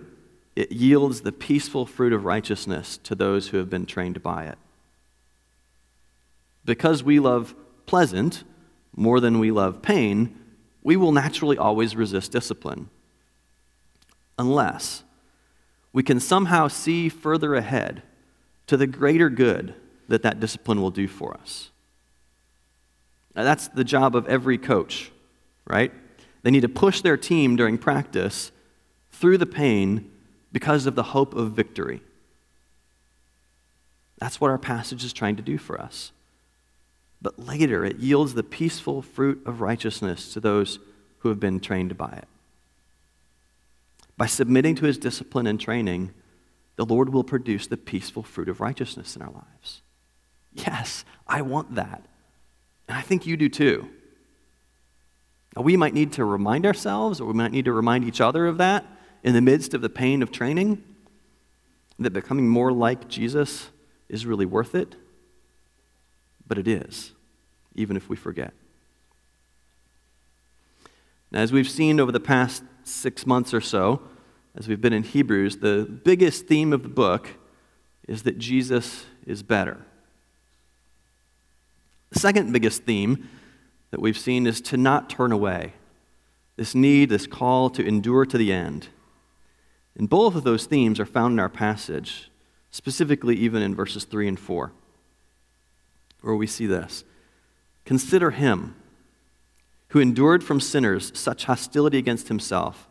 it 0.55 0.71
yields 0.71 1.21
the 1.21 1.31
peaceful 1.31 1.85
fruit 1.85 2.13
of 2.13 2.25
righteousness 2.25 2.97
to 3.03 3.15
those 3.15 3.49
who 3.49 3.57
have 3.57 3.69
been 3.69 3.85
trained 3.85 4.21
by 4.21 4.45
it. 4.45 4.57
Because 6.65 7.03
we 7.03 7.19
love 7.19 7.55
pleasant 7.85 8.43
more 8.95 9.19
than 9.19 9.39
we 9.39 9.51
love 9.51 9.81
pain, 9.81 10.37
we 10.83 10.95
will 10.95 11.11
naturally 11.11 11.57
always 11.57 11.95
resist 11.95 12.31
discipline. 12.31 12.89
Unless 14.37 15.03
we 15.93 16.03
can 16.03 16.19
somehow 16.19 16.67
see 16.67 17.09
further 17.09 17.55
ahead 17.55 18.03
to 18.67 18.77
the 18.77 18.87
greater 18.87 19.29
good 19.29 19.75
that 20.07 20.23
that 20.23 20.39
discipline 20.39 20.81
will 20.81 20.91
do 20.91 21.07
for 21.07 21.33
us. 21.35 21.69
Now, 23.35 23.43
that's 23.43 23.67
the 23.69 23.83
job 23.83 24.15
of 24.15 24.27
every 24.27 24.57
coach, 24.57 25.11
right? 25.71 25.91
They 26.43 26.51
need 26.51 26.61
to 26.61 26.69
push 26.69 27.01
their 27.01 27.17
team 27.17 27.55
during 27.55 27.77
practice 27.77 28.51
through 29.11 29.37
the 29.37 29.45
pain 29.45 30.11
because 30.51 30.85
of 30.85 30.95
the 30.95 31.03
hope 31.03 31.33
of 31.33 31.53
victory. 31.53 32.01
That's 34.17 34.41
what 34.41 34.51
our 34.51 34.57
passage 34.57 35.03
is 35.03 35.13
trying 35.13 35.37
to 35.37 35.41
do 35.41 35.57
for 35.57 35.79
us. 35.79 36.11
But 37.21 37.39
later, 37.39 37.85
it 37.85 37.99
yields 37.99 38.33
the 38.33 38.43
peaceful 38.43 39.01
fruit 39.01 39.41
of 39.45 39.61
righteousness 39.61 40.33
to 40.33 40.39
those 40.39 40.79
who 41.19 41.29
have 41.29 41.39
been 41.39 41.59
trained 41.59 41.97
by 41.97 42.11
it. 42.11 42.27
By 44.17 44.25
submitting 44.25 44.75
to 44.75 44.85
his 44.85 44.97
discipline 44.97 45.47
and 45.47 45.59
training, 45.59 46.11
the 46.75 46.85
Lord 46.85 47.09
will 47.09 47.23
produce 47.23 47.67
the 47.67 47.77
peaceful 47.77 48.23
fruit 48.23 48.49
of 48.49 48.59
righteousness 48.59 49.15
in 49.15 49.21
our 49.21 49.31
lives. 49.31 49.81
Yes, 50.53 51.05
I 51.27 51.41
want 51.41 51.75
that. 51.75 52.03
And 52.87 52.97
I 52.97 53.01
think 53.01 53.25
you 53.25 53.37
do 53.37 53.47
too. 53.49 53.89
Now, 55.55 55.63
we 55.63 55.75
might 55.75 55.93
need 55.93 56.13
to 56.13 56.25
remind 56.25 56.65
ourselves, 56.65 57.19
or 57.19 57.27
we 57.27 57.33
might 57.33 57.51
need 57.51 57.65
to 57.65 57.73
remind 57.73 58.05
each 58.05 58.21
other 58.21 58.47
of 58.47 58.57
that 58.57 58.85
in 59.23 59.33
the 59.33 59.41
midst 59.41 59.73
of 59.73 59.81
the 59.81 59.89
pain 59.89 60.23
of 60.23 60.31
training, 60.31 60.83
that 61.99 62.11
becoming 62.11 62.47
more 62.47 62.71
like 62.71 63.07
Jesus 63.07 63.69
is 64.09 64.25
really 64.25 64.45
worth 64.45 64.73
it. 64.73 64.95
But 66.47 66.57
it 66.57 66.67
is, 66.67 67.11
even 67.75 67.95
if 67.95 68.09
we 68.09 68.15
forget. 68.15 68.53
Now, 71.31 71.39
as 71.39 71.51
we've 71.51 71.69
seen 71.69 71.99
over 71.99 72.11
the 72.11 72.19
past 72.19 72.63
six 72.83 73.25
months 73.25 73.53
or 73.53 73.61
so, 73.61 74.01
as 74.55 74.67
we've 74.67 74.81
been 74.81 74.93
in 74.93 75.03
Hebrews, 75.03 75.57
the 75.57 75.85
biggest 76.03 76.47
theme 76.47 76.73
of 76.73 76.83
the 76.83 76.89
book 76.89 77.29
is 78.07 78.23
that 78.23 78.37
Jesus 78.37 79.05
is 79.25 79.43
better. 79.43 79.85
The 82.09 82.19
second 82.19 82.51
biggest 82.51 82.83
theme 82.83 83.29
that 83.91 84.01
we've 84.01 84.17
seen 84.17 84.47
is 84.47 84.61
to 84.61 84.77
not 84.77 85.09
turn 85.09 85.31
away. 85.31 85.73
This 86.55 86.73
need, 86.73 87.09
this 87.09 87.27
call 87.27 87.69
to 87.71 87.85
endure 87.85 88.25
to 88.25 88.37
the 88.37 88.51
end. 88.51 88.87
And 89.97 90.09
both 90.09 90.35
of 90.35 90.43
those 90.43 90.65
themes 90.65 90.99
are 90.99 91.05
found 91.05 91.33
in 91.33 91.39
our 91.39 91.49
passage, 91.49 92.31
specifically 92.71 93.35
even 93.35 93.61
in 93.61 93.75
verses 93.75 94.05
3 94.05 94.27
and 94.27 94.39
4, 94.39 94.71
where 96.21 96.35
we 96.35 96.47
see 96.47 96.65
this 96.65 97.03
Consider 97.85 98.31
him 98.31 98.75
who 99.89 99.99
endured 99.99 100.43
from 100.43 100.61
sinners 100.61 101.11
such 101.13 101.45
hostility 101.45 101.97
against 101.97 102.29
himself, 102.29 102.87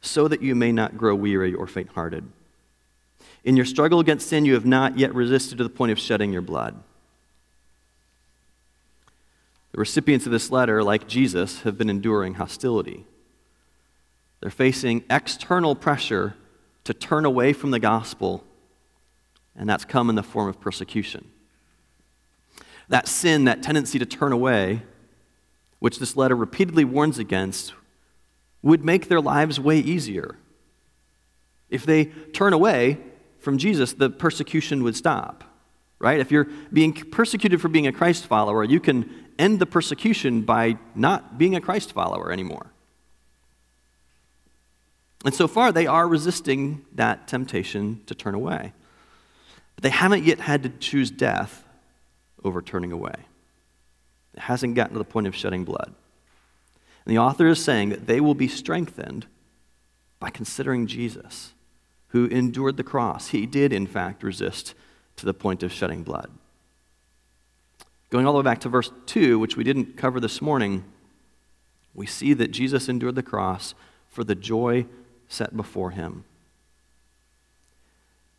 so 0.00 0.26
that 0.26 0.42
you 0.42 0.54
may 0.54 0.72
not 0.72 0.98
grow 0.98 1.14
weary 1.14 1.54
or 1.54 1.66
faint 1.66 1.90
hearted. 1.90 2.28
In 3.44 3.56
your 3.56 3.64
struggle 3.64 4.00
against 4.00 4.28
sin, 4.28 4.44
you 4.44 4.54
have 4.54 4.66
not 4.66 4.98
yet 4.98 5.14
resisted 5.14 5.58
to 5.58 5.64
the 5.64 5.70
point 5.70 5.92
of 5.92 5.98
shedding 5.98 6.32
your 6.32 6.42
blood. 6.42 6.82
The 9.74 9.80
recipients 9.80 10.24
of 10.24 10.30
this 10.30 10.52
letter, 10.52 10.84
like 10.84 11.08
Jesus, 11.08 11.62
have 11.62 11.76
been 11.76 11.90
enduring 11.90 12.34
hostility. 12.34 13.06
They're 14.38 14.48
facing 14.48 15.02
external 15.10 15.74
pressure 15.74 16.36
to 16.84 16.94
turn 16.94 17.24
away 17.24 17.52
from 17.52 17.72
the 17.72 17.80
gospel, 17.80 18.44
and 19.56 19.68
that's 19.68 19.84
come 19.84 20.08
in 20.08 20.14
the 20.14 20.22
form 20.22 20.48
of 20.48 20.60
persecution. 20.60 21.28
That 22.88 23.08
sin, 23.08 23.46
that 23.46 23.64
tendency 23.64 23.98
to 23.98 24.06
turn 24.06 24.30
away, 24.30 24.82
which 25.80 25.98
this 25.98 26.16
letter 26.16 26.36
repeatedly 26.36 26.84
warns 26.84 27.18
against, 27.18 27.74
would 28.62 28.84
make 28.84 29.08
their 29.08 29.20
lives 29.20 29.58
way 29.58 29.80
easier. 29.80 30.36
If 31.68 31.84
they 31.84 32.04
turn 32.04 32.52
away 32.52 32.98
from 33.40 33.58
Jesus, 33.58 33.92
the 33.92 34.08
persecution 34.08 34.84
would 34.84 34.94
stop, 34.94 35.42
right? 35.98 36.20
If 36.20 36.30
you're 36.30 36.48
being 36.72 36.92
persecuted 36.92 37.60
for 37.60 37.68
being 37.68 37.86
a 37.86 37.92
Christ 37.92 38.26
follower, 38.26 38.64
you 38.64 38.80
can 38.80 39.10
end 39.38 39.58
the 39.58 39.66
persecution 39.66 40.42
by 40.42 40.78
not 40.94 41.38
being 41.38 41.56
a 41.56 41.60
Christ 41.60 41.92
follower 41.92 42.30
anymore. 42.30 42.66
And 45.24 45.34
so 45.34 45.48
far, 45.48 45.72
they 45.72 45.86
are 45.86 46.06
resisting 46.06 46.84
that 46.94 47.26
temptation 47.26 48.02
to 48.06 48.14
turn 48.14 48.34
away. 48.34 48.72
But 49.74 49.82
they 49.82 49.90
haven't 49.90 50.24
yet 50.24 50.40
had 50.40 50.62
to 50.64 50.68
choose 50.68 51.10
death 51.10 51.64
over 52.44 52.60
turning 52.60 52.92
away. 52.92 53.14
It 54.34 54.40
hasn't 54.40 54.74
gotten 54.74 54.92
to 54.92 54.98
the 54.98 55.04
point 55.04 55.26
of 55.26 55.34
shedding 55.34 55.64
blood. 55.64 55.94
And 57.04 57.14
the 57.14 57.18
author 57.18 57.48
is 57.48 57.62
saying 57.62 57.90
that 57.90 58.06
they 58.06 58.20
will 58.20 58.34
be 58.34 58.48
strengthened 58.48 59.26
by 60.20 60.30
considering 60.30 60.86
Jesus, 60.86 61.52
who 62.08 62.26
endured 62.26 62.76
the 62.76 62.84
cross. 62.84 63.28
He 63.28 63.46
did, 63.46 63.72
in 63.72 63.86
fact, 63.86 64.22
resist 64.22 64.74
to 65.16 65.26
the 65.26 65.34
point 65.34 65.62
of 65.62 65.72
shedding 65.72 66.02
blood. 66.02 66.30
Going 68.10 68.26
all 68.26 68.32
the 68.32 68.38
way 68.38 68.44
back 68.44 68.60
to 68.60 68.68
verse 68.68 68.90
2, 69.06 69.38
which 69.38 69.56
we 69.56 69.64
didn't 69.64 69.96
cover 69.96 70.20
this 70.20 70.40
morning, 70.40 70.84
we 71.94 72.06
see 72.06 72.32
that 72.34 72.50
Jesus 72.50 72.88
endured 72.88 73.14
the 73.14 73.22
cross 73.22 73.74
for 74.08 74.24
the 74.24 74.34
joy 74.34 74.86
set 75.28 75.56
before 75.56 75.90
him. 75.90 76.24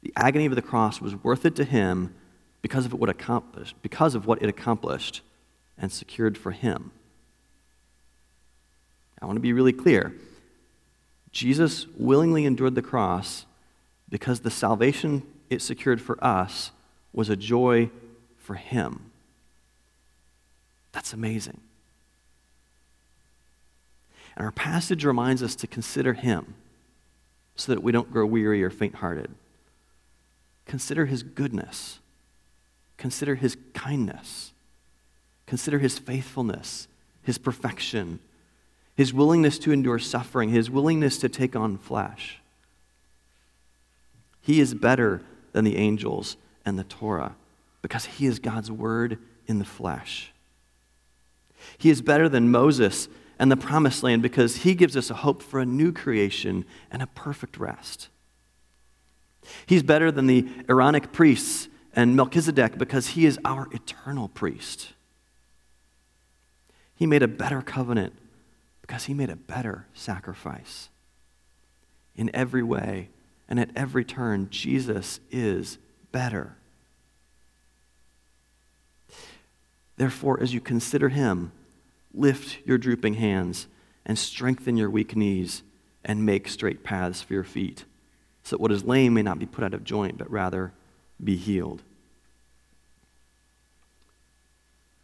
The 0.02 0.14
agony 0.16 0.46
of 0.46 0.56
the 0.56 0.62
cross 0.62 1.02
was 1.02 1.16
worth 1.16 1.46
it 1.46 1.56
to 1.56 1.64
him 1.64 2.14
because 2.62 2.86
of 2.86 2.94
what 2.94 3.10
accomplished, 3.10 3.76
because 3.82 4.16
of 4.16 4.28
what 4.28 4.42
it 4.42 4.50
accomplished 4.50 5.22
and 5.78 5.92
secured 5.92 6.38
for 6.38 6.52
him. 6.52 6.92
I 9.22 9.26
want 9.26 9.38
to 9.38 9.42
be 9.42 9.54
really 9.54 9.74
clear. 9.74 10.14
Jesus 11.32 11.88
willingly 11.98 12.46
endured 12.46 12.76
the 12.76 12.82
cross 12.82 13.46
because 14.10 14.42
the 14.42 14.52
salvation 14.52 15.24
it 15.50 15.62
secured 15.62 16.02
for 16.02 16.22
us 16.24 16.72
was 17.14 17.30
a 17.30 17.36
joy 17.36 17.90
for 18.38 18.56
him. 18.56 19.12
That's 20.92 21.14
amazing. 21.14 21.60
And 24.36 24.46
our 24.46 24.52
passage 24.52 25.06
reminds 25.06 25.42
us 25.42 25.56
to 25.56 25.68
consider 25.68 26.14
him 26.14 26.56
so 27.56 27.74
that 27.74 27.82
we 27.82 27.92
don't 27.92 28.12
grow 28.12 28.26
weary 28.26 28.64
or 28.64 28.70
faint 28.70 28.96
hearted. 28.96 29.32
Consider 30.66 31.06
his 31.06 31.24
goodness. 31.24 32.00
Consider 32.98 33.36
his 33.36 33.58
kindness. 33.74 34.52
Consider 35.46 35.80
his 35.80 36.00
faithfulness, 36.00 36.88
his 37.22 37.38
perfection, 37.38 38.20
his 38.96 39.14
willingness 39.14 39.60
to 39.60 39.72
endure 39.72 40.00
suffering, 40.00 40.50
his 40.50 40.70
willingness 40.70 41.18
to 41.20 41.30
take 41.30 41.56
on 41.56 41.78
flesh. 41.78 42.40
He 44.42 44.60
is 44.60 44.74
better 44.74 45.22
than 45.56 45.64
the 45.64 45.78
angels 45.78 46.36
and 46.66 46.78
the 46.78 46.84
Torah 46.84 47.34
because 47.82 48.04
he 48.04 48.26
is 48.26 48.40
God's 48.40 48.70
word 48.70 49.18
in 49.48 49.58
the 49.58 49.64
flesh. 49.64 50.34
He 51.78 51.90
is 51.90 52.02
better 52.02 52.28
than 52.28 52.52
Moses 52.52 53.08
and 53.40 53.50
the 53.50 53.56
promised 53.56 54.04
land 54.04 54.22
because 54.22 54.58
he 54.58 54.76
gives 54.76 54.98
us 54.98 55.10
a 55.10 55.14
hope 55.14 55.42
for 55.42 55.62
a 55.62 55.66
new 55.66 55.94
creation 55.94 56.66
and 56.92 57.02
a 57.02 57.08
perfect 57.08 57.58
rest. 57.58 58.10
He's 59.66 59.82
better 59.82 60.12
than 60.12 60.28
the 60.28 60.46
Aaronic 60.68 61.14
priests 61.14 61.70
and 61.94 62.18
Melchizedek 62.18 62.78
because 62.78 63.08
he 63.08 63.26
is 63.26 63.40
our 63.46 63.70
eternal 63.72 64.28
priest. 64.28 64.92
He 66.96 67.08
made 67.08 67.24
a 67.24 67.30
better 67.30 67.62
covenant 67.62 68.14
because 68.82 69.06
he 69.06 69.14
made 69.14 69.30
a 69.30 69.38
better 69.38 69.88
sacrifice. 69.94 70.90
In 72.14 72.30
every 72.34 72.64
way 72.64 73.10
and 73.48 73.60
at 73.60 73.70
every 73.76 74.04
turn, 74.04 74.50
Jesus 74.50 75.20
is 75.32 75.78
better. 76.12 76.56
Therefore, 79.98 80.42
as 80.42 80.54
you 80.54 80.60
consider 80.60 81.10
him, 81.10 81.52
lift 82.14 82.60
your 82.66 82.78
drooping 82.78 83.16
hands 83.16 83.68
and 84.06 84.18
strengthen 84.18 84.78
your 84.78 84.90
weak 84.90 85.16
knees 85.16 85.64
and 86.04 86.26
make 86.26 86.48
straight 86.48 86.84
paths 86.84 87.22
for 87.22 87.34
your 87.34 87.44
feet, 87.44 87.86
so 88.44 88.56
that 88.56 88.62
what 88.62 88.72
is 88.72 88.84
lame 88.84 89.14
may 89.14 89.24
not 89.24 89.40
be 89.40 89.46
put 89.46 89.64
out 89.64 89.74
of 89.74 89.84
joint, 89.84 90.18
but 90.18 90.30
rather 90.30 90.72
be 91.24 91.36
healed. 91.36 91.82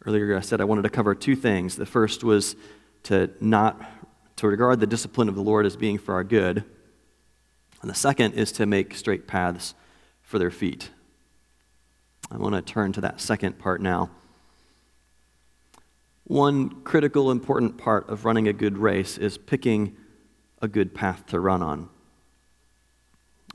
Earlier, 0.04 0.36
I 0.36 0.40
said 0.40 0.60
I 0.60 0.64
wanted 0.64 0.82
to 0.82 0.90
cover 0.90 1.14
two 1.14 1.36
things. 1.36 1.76
The 1.76 1.86
first 1.86 2.24
was 2.24 2.56
to 3.04 3.30
not 3.40 3.80
to 4.36 4.48
regard 4.48 4.80
the 4.80 4.86
discipline 4.86 5.28
of 5.28 5.34
the 5.34 5.42
Lord 5.42 5.66
as 5.66 5.76
being 5.76 5.98
for 5.98 6.14
our 6.14 6.24
good, 6.24 6.64
and 7.82 7.90
the 7.90 7.94
second 7.94 8.34
is 8.34 8.52
to 8.52 8.64
make 8.64 8.94
straight 8.94 9.26
paths 9.26 9.74
for 10.22 10.38
their 10.38 10.50
feet. 10.50 10.90
I 12.30 12.38
want 12.38 12.54
to 12.54 12.62
turn 12.62 12.92
to 12.92 13.00
that 13.02 13.20
second 13.20 13.58
part 13.58 13.82
now. 13.82 14.10
One 16.24 16.82
critical, 16.82 17.30
important 17.30 17.76
part 17.76 18.08
of 18.08 18.24
running 18.24 18.48
a 18.48 18.52
good 18.52 18.78
race 18.78 19.18
is 19.18 19.36
picking 19.36 19.96
a 20.62 20.68
good 20.68 20.94
path 20.94 21.26
to 21.26 21.40
run 21.40 21.60
on. 21.60 21.88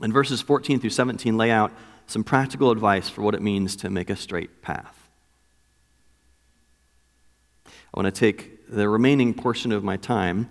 And 0.00 0.12
verses 0.12 0.42
14 0.42 0.78
through 0.78 0.90
17 0.90 1.36
lay 1.36 1.50
out 1.50 1.72
some 2.06 2.22
practical 2.22 2.70
advice 2.70 3.08
for 3.08 3.22
what 3.22 3.34
it 3.34 3.42
means 3.42 3.74
to 3.76 3.90
make 3.90 4.10
a 4.10 4.16
straight 4.16 4.62
path. 4.62 5.08
I 7.66 8.00
want 8.00 8.14
to 8.14 8.18
take 8.20 8.68
the 8.68 8.88
remaining 8.88 9.32
portion 9.32 9.72
of 9.72 9.82
my 9.82 9.96
time 9.96 10.50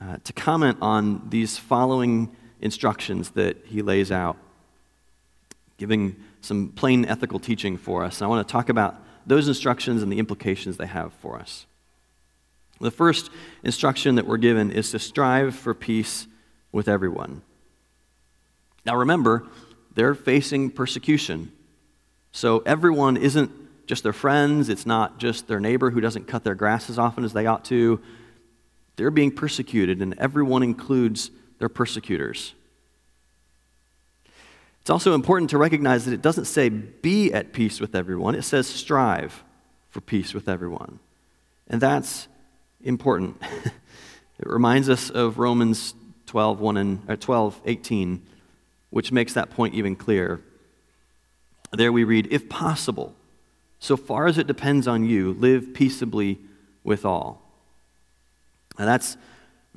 uh, 0.00 0.18
to 0.22 0.32
comment 0.32 0.78
on 0.80 1.28
these 1.28 1.58
following 1.58 2.34
instructions 2.60 3.30
that 3.30 3.64
he 3.66 3.82
lays 3.82 4.10
out, 4.10 4.36
giving 5.78 6.16
some 6.40 6.68
plain 6.68 7.04
ethical 7.04 7.38
teaching 7.38 7.76
for 7.76 8.04
us. 8.04 8.20
And 8.20 8.26
I 8.26 8.28
want 8.28 8.46
to 8.46 8.52
talk 8.52 8.68
about 8.68 8.96
those 9.26 9.48
instructions 9.48 10.02
and 10.02 10.10
the 10.10 10.18
implications 10.18 10.76
they 10.76 10.86
have 10.86 11.12
for 11.14 11.38
us. 11.38 11.66
The 12.80 12.90
first 12.90 13.30
instruction 13.64 14.14
that 14.16 14.26
we're 14.26 14.36
given 14.36 14.70
is 14.70 14.90
to 14.90 14.98
strive 14.98 15.54
for 15.54 15.74
peace 15.74 16.26
with 16.72 16.88
everyone. 16.88 17.42
Now 18.84 18.96
remember, 18.96 19.46
they're 19.94 20.14
facing 20.14 20.70
persecution. 20.70 21.52
So 22.32 22.62
everyone 22.66 23.16
isn't 23.16 23.50
just 23.86 24.02
their 24.02 24.12
friends, 24.12 24.68
it's 24.68 24.84
not 24.84 25.18
just 25.18 25.48
their 25.48 25.60
neighbor 25.60 25.90
who 25.90 26.00
doesn't 26.00 26.28
cut 26.28 26.44
their 26.44 26.54
grass 26.54 26.90
as 26.90 26.98
often 26.98 27.24
as 27.24 27.32
they 27.32 27.46
ought 27.46 27.64
to. 27.66 28.00
They're 28.96 29.10
being 29.10 29.30
persecuted, 29.30 30.02
and 30.02 30.14
everyone 30.18 30.62
includes 30.62 31.30
their 31.58 31.68
persecutors. 31.68 32.54
It's 34.80 34.90
also 34.90 35.14
important 35.14 35.50
to 35.50 35.58
recognize 35.58 36.04
that 36.04 36.14
it 36.14 36.22
doesn't 36.22 36.44
say 36.44 36.68
be 36.68 37.32
at 37.32 37.52
peace 37.52 37.80
with 37.80 37.94
everyone, 37.94 38.34
it 38.34 38.42
says 38.42 38.66
strive 38.66 39.42
for 39.90 40.00
peace 40.00 40.32
with 40.32 40.48
everyone. 40.48 41.00
And 41.68 41.80
that's 41.80 42.28
important. 42.84 43.42
it 44.38 44.46
reminds 44.46 44.88
us 44.88 45.10
of 45.10 45.38
Romans 45.38 45.94
12, 46.26 46.60
1 46.60 46.76
and, 46.76 47.10
uh, 47.10 47.16
12, 47.16 47.60
18, 47.64 48.22
which 48.90 49.10
makes 49.10 49.32
that 49.32 49.50
point 49.50 49.74
even 49.74 49.96
clearer. 49.96 50.40
There 51.72 51.92
we 51.92 52.04
read, 52.04 52.28
if 52.30 52.48
possible, 52.48 53.14
so 53.78 53.96
far 53.96 54.26
as 54.26 54.38
it 54.38 54.46
depends 54.46 54.86
on 54.86 55.04
you, 55.04 55.32
live 55.32 55.74
peaceably 55.74 56.38
with 56.84 57.04
all. 57.04 57.42
And 58.78 58.86
that's 58.86 59.16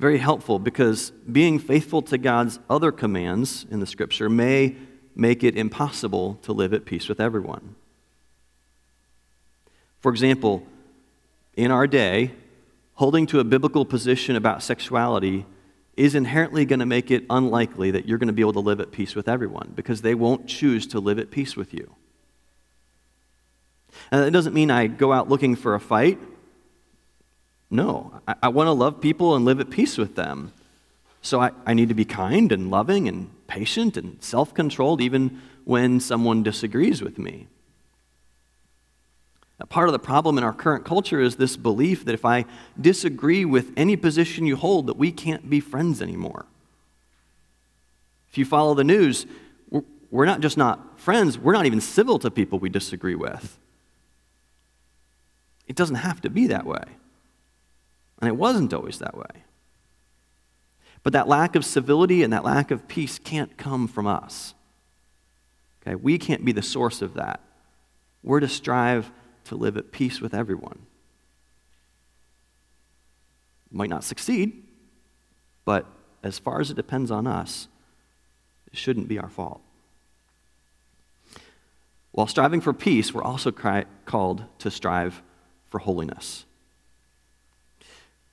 very 0.00 0.18
helpful 0.18 0.58
because 0.58 1.10
being 1.30 1.58
faithful 1.58 2.00
to 2.00 2.16
God's 2.16 2.58
other 2.70 2.90
commands 2.90 3.66
in 3.70 3.80
the 3.80 3.86
scripture 3.86 4.30
may 4.30 4.74
make 5.14 5.44
it 5.44 5.56
impossible 5.56 6.38
to 6.42 6.52
live 6.52 6.72
at 6.72 6.86
peace 6.86 7.06
with 7.06 7.20
everyone. 7.20 7.74
For 10.00 10.10
example, 10.10 10.66
in 11.54 11.70
our 11.70 11.86
day, 11.86 12.32
holding 12.94 13.26
to 13.26 13.40
a 13.40 13.44
biblical 13.44 13.84
position 13.84 14.36
about 14.36 14.62
sexuality 14.62 15.44
is 15.96 16.14
inherently 16.14 16.64
going 16.64 16.80
to 16.80 16.86
make 16.86 17.10
it 17.10 17.24
unlikely 17.28 17.90
that 17.90 18.08
you're 18.08 18.16
going 18.16 18.28
to 18.28 18.32
be 18.32 18.40
able 18.40 18.54
to 18.54 18.60
live 18.60 18.80
at 18.80 18.90
peace 18.90 19.14
with 19.14 19.28
everyone 19.28 19.72
because 19.74 20.00
they 20.00 20.14
won't 20.14 20.46
choose 20.46 20.86
to 20.86 20.98
live 20.98 21.18
at 21.18 21.30
peace 21.30 21.56
with 21.56 21.74
you. 21.74 21.94
And 24.10 24.22
that 24.22 24.30
doesn't 24.30 24.54
mean 24.54 24.70
I 24.70 24.86
go 24.86 25.12
out 25.12 25.28
looking 25.28 25.56
for 25.56 25.74
a 25.74 25.80
fight. 25.80 26.18
No, 27.70 28.20
I, 28.26 28.34
I 28.44 28.48
want 28.48 28.66
to 28.66 28.72
love 28.72 29.00
people 29.00 29.36
and 29.36 29.44
live 29.44 29.60
at 29.60 29.70
peace 29.70 29.96
with 29.96 30.16
them. 30.16 30.52
So 31.22 31.40
I, 31.40 31.50
I 31.66 31.74
need 31.74 31.88
to 31.88 31.94
be 31.94 32.04
kind 32.04 32.50
and 32.50 32.70
loving 32.70 33.06
and 33.06 33.30
patient 33.46 33.96
and 33.96 34.22
self 34.22 34.54
controlled 34.54 35.00
even 35.00 35.40
when 35.64 36.00
someone 36.00 36.42
disagrees 36.42 37.02
with 37.02 37.18
me. 37.18 37.46
Part 39.68 39.88
of 39.88 39.92
the 39.92 39.98
problem 39.98 40.38
in 40.38 40.42
our 40.42 40.54
current 40.54 40.84
culture 40.84 41.20
is 41.20 41.36
this 41.36 41.56
belief 41.56 42.04
that 42.06 42.14
if 42.14 42.24
I 42.24 42.46
disagree 42.80 43.44
with 43.44 43.72
any 43.76 43.94
position 43.94 44.46
you 44.46 44.56
hold, 44.56 44.86
that 44.86 44.96
we 44.96 45.12
can't 45.12 45.50
be 45.50 45.60
friends 45.60 46.00
anymore. 46.00 46.46
If 48.30 48.38
you 48.38 48.44
follow 48.44 48.74
the 48.74 48.84
news, 48.84 49.26
we're 50.10 50.24
not 50.24 50.40
just 50.40 50.56
not 50.56 50.98
friends, 50.98 51.38
we're 51.38 51.52
not 51.52 51.66
even 51.66 51.80
civil 51.80 52.18
to 52.20 52.30
people 52.30 52.58
we 52.58 52.70
disagree 52.70 53.14
with. 53.14 53.58
It 55.68 55.76
doesn't 55.76 55.96
have 55.96 56.20
to 56.22 56.30
be 56.30 56.46
that 56.48 56.64
way. 56.64 56.82
And 58.20 58.28
it 58.28 58.36
wasn't 58.36 58.74
always 58.74 58.98
that 58.98 59.16
way. 59.16 59.44
But 61.02 61.14
that 61.14 61.28
lack 61.28 61.56
of 61.56 61.64
civility 61.64 62.22
and 62.22 62.32
that 62.32 62.44
lack 62.44 62.70
of 62.70 62.86
peace 62.86 63.18
can't 63.18 63.56
come 63.56 63.88
from 63.88 64.06
us. 64.06 64.54
Okay, 65.82 65.94
we 65.94 66.18
can't 66.18 66.44
be 66.44 66.52
the 66.52 66.62
source 66.62 67.00
of 67.00 67.14
that. 67.14 67.40
We're 68.22 68.40
to 68.40 68.48
strive 68.48 69.10
to 69.44 69.56
live 69.56 69.78
at 69.78 69.92
peace 69.92 70.20
with 70.20 70.34
everyone. 70.34 70.80
Might 73.72 73.88
not 73.88 74.04
succeed, 74.04 74.64
but 75.64 75.86
as 76.22 76.38
far 76.38 76.60
as 76.60 76.70
it 76.70 76.74
depends 76.74 77.10
on 77.10 77.26
us, 77.26 77.68
it 78.70 78.76
shouldn't 78.76 79.08
be 79.08 79.18
our 79.18 79.30
fault. 79.30 79.62
While 82.12 82.26
striving 82.26 82.60
for 82.60 82.72
peace, 82.72 83.14
we're 83.14 83.22
also 83.22 83.50
called 83.52 84.44
to 84.58 84.70
strive 84.70 85.22
for 85.70 85.78
holiness. 85.78 86.44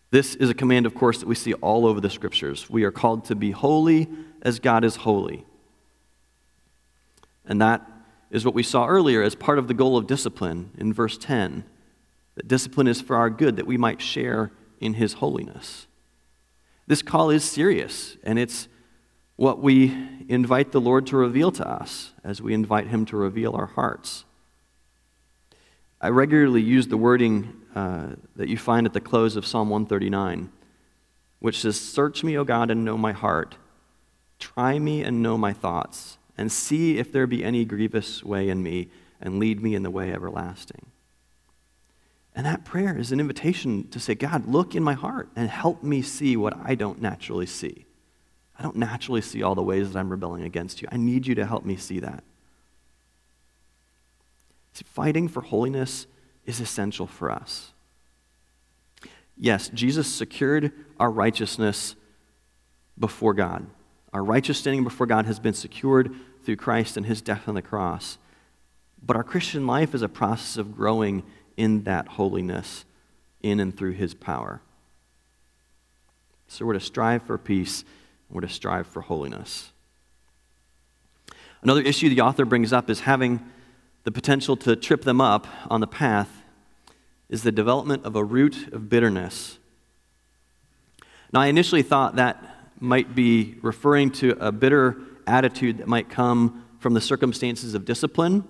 This 0.10 0.36
is 0.36 0.50
a 0.50 0.54
command, 0.54 0.86
of 0.86 0.96
course, 0.96 1.20
that 1.20 1.28
we 1.28 1.36
see 1.36 1.54
all 1.54 1.86
over 1.86 2.00
the 2.00 2.10
scriptures. 2.10 2.70
We 2.70 2.84
are 2.84 2.91
called 2.91 3.26
to 3.26 3.36
be 3.36 3.52
holy 3.52 4.08
as 4.41 4.60
God 4.60 4.84
is 4.84 4.98
holy. 4.98 5.46
And 7.46 7.62
that 7.62 7.86
is 8.32 8.46
what 8.46 8.54
we 8.54 8.63
saw 8.63 8.88
earlier 8.88 9.22
as 9.22 9.36
part 9.36 9.60
of 9.60 9.67
the 9.67 9.74
goal 9.74 9.98
of 9.98 10.08
discipline 10.08 10.72
in 10.78 10.93
verse 10.93 11.17
10 11.17 11.63
that 12.36 12.48
discipline 12.48 12.88
is 12.88 13.02
for 13.02 13.15
our 13.15 13.32
good, 13.32 13.56
that 13.56 13.65
we 13.65 13.78
might 13.78 14.00
share 14.00 14.52
in 14.80 14.93
his 14.93 15.13
holiness. 15.13 15.88
This 16.86 17.02
call 17.02 17.32
is 17.32 17.43
serious, 17.43 18.15
and 18.24 18.38
it's 18.38 18.67
what 19.38 19.60
we 19.60 19.91
invite 20.30 20.72
the 20.72 20.80
Lord 20.80 21.08
to 21.08 21.17
reveal 21.17 21.52
to 21.54 21.67
us 21.67 22.13
as 22.24 22.39
we 22.39 22.54
invite 22.54 22.88
him 22.88 23.06
to 23.06 23.17
reveal 23.17 23.56
our 23.56 23.65
hearts. 23.65 24.24
I 26.00 26.10
regularly 26.10 26.62
use 26.62 26.88
the 26.88 26.98
wording 26.98 27.56
uh, 27.77 28.15
that 28.35 28.49
you 28.49 28.57
find 28.57 28.87
at 28.87 28.93
the 28.93 28.99
close 28.99 29.35
of 29.35 29.45
Psalm 29.45 29.69
139, 29.69 30.49
which 31.37 31.59
says, 31.59 31.79
Search 31.79 32.23
me, 32.23 32.35
O 32.35 32.43
God, 32.43 32.71
and 32.71 32.83
know 32.83 32.97
my 32.97 33.11
heart. 33.11 33.55
Try 34.39 34.79
me 34.79 35.03
and 35.03 35.21
know 35.21 35.37
my 35.37 35.53
thoughts, 35.53 36.17
and 36.39 36.51
see 36.51 36.97
if 36.97 37.11
there 37.11 37.27
be 37.27 37.43
any 37.43 37.65
grievous 37.65 38.23
way 38.23 38.49
in 38.49 38.63
me, 38.63 38.89
and 39.21 39.37
lead 39.37 39.61
me 39.61 39.75
in 39.75 39.83
the 39.83 39.91
way 39.91 40.11
everlasting. 40.11 40.87
And 42.35 42.47
that 42.47 42.65
prayer 42.65 42.97
is 42.97 43.11
an 43.11 43.19
invitation 43.19 43.87
to 43.89 43.99
say, 43.99 44.15
God, 44.15 44.47
look 44.47 44.73
in 44.73 44.81
my 44.81 44.93
heart 44.93 45.29
and 45.35 45.47
help 45.47 45.83
me 45.83 46.01
see 46.01 46.35
what 46.35 46.57
I 46.57 46.73
don't 46.73 46.99
naturally 46.99 47.45
see. 47.45 47.85
I 48.57 48.63
don't 48.63 48.75
naturally 48.75 49.21
see 49.21 49.43
all 49.43 49.53
the 49.53 49.61
ways 49.61 49.91
that 49.91 49.99
I'm 49.99 50.09
rebelling 50.09 50.43
against 50.43 50.81
you. 50.81 50.87
I 50.91 50.97
need 50.97 51.27
you 51.27 51.35
to 51.35 51.45
help 51.45 51.63
me 51.63 51.77
see 51.77 51.99
that. 51.99 52.23
See, 54.73 54.85
fighting 54.91 55.27
for 55.27 55.41
holiness 55.41 56.07
is 56.47 56.60
essential 56.60 57.05
for 57.05 57.29
us. 57.29 57.71
Yes, 59.38 59.69
Jesus 59.69 60.07
secured 60.07 60.71
our 60.99 61.12
righteousness 61.12 61.95
before 62.97 63.36
God. 63.36 63.67
Our 64.13 64.23
righteous 64.23 64.57
standing 64.57 64.83
before 64.83 65.05
God 65.05 65.27
has 65.27 65.39
been 65.39 65.53
secured 65.53 66.15
through 66.43 66.55
Christ 66.55 66.97
and 66.97 67.05
his 67.05 67.21
death 67.21 67.47
on 67.47 67.53
the 67.53 67.62
cross. 67.62 68.17
But 69.05 69.15
our 69.15 69.23
Christian 69.23 69.67
life 69.67 69.93
is 69.93 70.01
a 70.01 70.10
process 70.10 70.57
of 70.57 70.75
growing 70.75 71.21
in 71.55 71.83
that 71.83 72.07
holiness 72.07 72.86
in 73.43 73.60
and 73.60 73.75
through 73.77 73.91
his 73.91 74.15
power. 74.15 74.62
So 76.47 76.65
we're 76.65 76.73
to 76.73 76.79
strive 76.79 77.23
for 77.23 77.38
peace, 77.38 77.83
we're 78.29 78.41
to 78.41 78.49
strive 78.49 78.88
for 78.88 79.01
holiness. 79.01 79.71
Another 81.62 81.81
issue 81.81 82.10
the 82.10 82.21
author 82.21 82.45
brings 82.45 82.71
up 82.71 82.89
is 82.89 83.01
having 83.01 83.45
the 84.03 84.12
potential 84.12 84.55
to 84.57 84.75
trip 84.75 85.03
them 85.03 85.19
up 85.19 85.47
on 85.69 85.81
the 85.81 85.88
path 85.88 86.37
is 87.29 87.43
the 87.43 87.51
development 87.51 88.05
of 88.05 88.15
a 88.15 88.23
root 88.23 88.71
of 88.73 88.89
bitterness. 88.89 89.59
Now, 91.33 91.41
I 91.41 91.47
initially 91.47 91.81
thought 91.81 92.15
that 92.15 92.43
might 92.79 93.15
be 93.15 93.55
referring 93.61 94.11
to 94.11 94.37
a 94.39 94.51
bitter 94.51 94.97
attitude 95.25 95.79
that 95.79 95.87
might 95.87 96.09
come 96.09 96.65
from 96.79 96.93
the 96.93 97.01
circumstances 97.01 97.73
of 97.73 97.85
discipline 97.85 98.47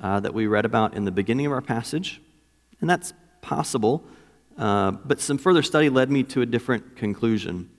uh, 0.00 0.20
that 0.20 0.34
we 0.34 0.46
read 0.46 0.64
about 0.64 0.94
in 0.94 1.04
the 1.04 1.10
beginning 1.10 1.46
of 1.46 1.52
our 1.52 1.62
passage. 1.62 2.20
And 2.80 2.90
that's 2.90 3.12
possible, 3.40 4.04
uh, 4.58 4.90
but 4.90 5.20
some 5.20 5.38
further 5.38 5.62
study 5.62 5.88
led 5.88 6.10
me 6.10 6.22
to 6.24 6.42
a 6.42 6.46
different 6.46 6.96
conclusion. 6.96 7.70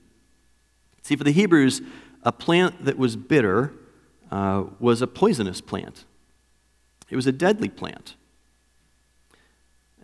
See, 1.02 1.16
for 1.16 1.24
the 1.24 1.32
Hebrews, 1.32 1.80
a 2.22 2.32
plant 2.32 2.84
that 2.84 2.98
was 2.98 3.16
bitter 3.16 3.72
uh, 4.30 4.64
was 4.78 5.02
a 5.02 5.06
poisonous 5.06 5.60
plant, 5.60 6.04
it 7.08 7.16
was 7.16 7.26
a 7.26 7.32
deadly 7.32 7.68
plant. 7.68 8.14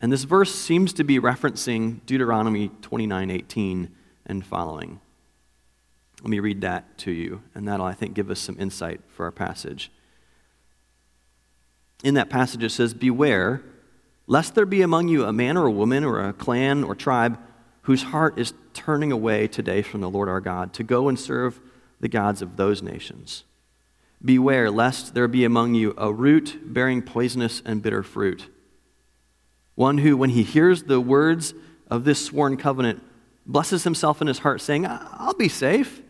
And 0.00 0.12
this 0.12 0.24
verse 0.24 0.54
seems 0.54 0.92
to 0.94 1.04
be 1.04 1.18
referencing 1.18 2.04
Deuteronomy 2.06 2.70
29:18 2.82 3.88
and 4.26 4.44
following. 4.44 5.00
Let 6.22 6.30
me 6.30 6.40
read 6.40 6.60
that 6.62 6.98
to 6.98 7.10
you, 7.10 7.42
and 7.54 7.68
that'll, 7.68 7.86
I 7.86 7.92
think, 7.92 8.14
give 8.14 8.30
us 8.30 8.40
some 8.40 8.56
insight 8.58 9.00
for 9.08 9.24
our 9.24 9.30
passage. 9.30 9.90
In 12.02 12.14
that 12.14 12.30
passage, 12.30 12.62
it 12.62 12.70
says, 12.70 12.94
Beware, 12.94 13.62
lest 14.26 14.54
there 14.54 14.66
be 14.66 14.82
among 14.82 15.08
you 15.08 15.24
a 15.24 15.32
man 15.32 15.56
or 15.56 15.66
a 15.66 15.70
woman 15.70 16.04
or 16.04 16.20
a 16.20 16.32
clan 16.32 16.84
or 16.84 16.94
tribe 16.94 17.38
whose 17.82 18.04
heart 18.04 18.38
is 18.38 18.54
turning 18.74 19.12
away 19.12 19.46
today 19.46 19.82
from 19.82 20.00
the 20.00 20.10
Lord 20.10 20.28
our 20.28 20.40
God 20.40 20.72
to 20.74 20.82
go 20.82 21.08
and 21.08 21.18
serve 21.18 21.60
the 22.00 22.08
gods 22.08 22.42
of 22.42 22.56
those 22.56 22.82
nations. 22.82 23.44
Beware, 24.24 24.70
lest 24.70 25.14
there 25.14 25.28
be 25.28 25.44
among 25.44 25.74
you 25.74 25.94
a 25.96 26.12
root 26.12 26.58
bearing 26.62 27.02
poisonous 27.02 27.62
and 27.64 27.82
bitter 27.82 28.02
fruit. 28.02 28.48
One 29.76 29.98
who, 29.98 30.16
when 30.16 30.30
he 30.30 30.42
hears 30.42 30.82
the 30.82 31.00
words 31.00 31.54
of 31.88 32.04
this 32.04 32.24
sworn 32.24 32.56
covenant, 32.56 33.02
blesses 33.46 33.84
himself 33.84 34.20
in 34.20 34.26
his 34.26 34.40
heart, 34.40 34.60
saying, 34.60 34.86
I'll 34.86 35.34
be 35.34 35.48
safe, 35.48 36.02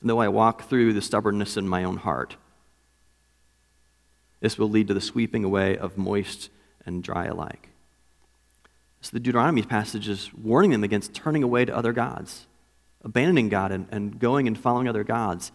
though 0.00 0.20
I 0.20 0.28
walk 0.28 0.68
through 0.68 0.92
the 0.92 1.02
stubbornness 1.02 1.56
in 1.56 1.68
my 1.68 1.82
own 1.82 1.96
heart. 1.96 2.36
This 4.40 4.56
will 4.56 4.70
lead 4.70 4.88
to 4.88 4.94
the 4.94 5.00
sweeping 5.00 5.44
away 5.44 5.76
of 5.76 5.98
moist 5.98 6.50
and 6.86 7.02
dry 7.02 7.26
alike. 7.26 7.70
So 9.00 9.10
the 9.12 9.20
Deuteronomy 9.20 9.62
passage 9.62 10.08
is 10.08 10.32
warning 10.34 10.70
them 10.70 10.84
against 10.84 11.14
turning 11.14 11.42
away 11.42 11.64
to 11.64 11.74
other 11.76 11.92
gods, 11.92 12.46
abandoning 13.02 13.48
God 13.48 13.72
and, 13.72 13.86
and 13.90 14.18
going 14.18 14.46
and 14.46 14.58
following 14.58 14.88
other 14.88 15.04
gods. 15.04 15.52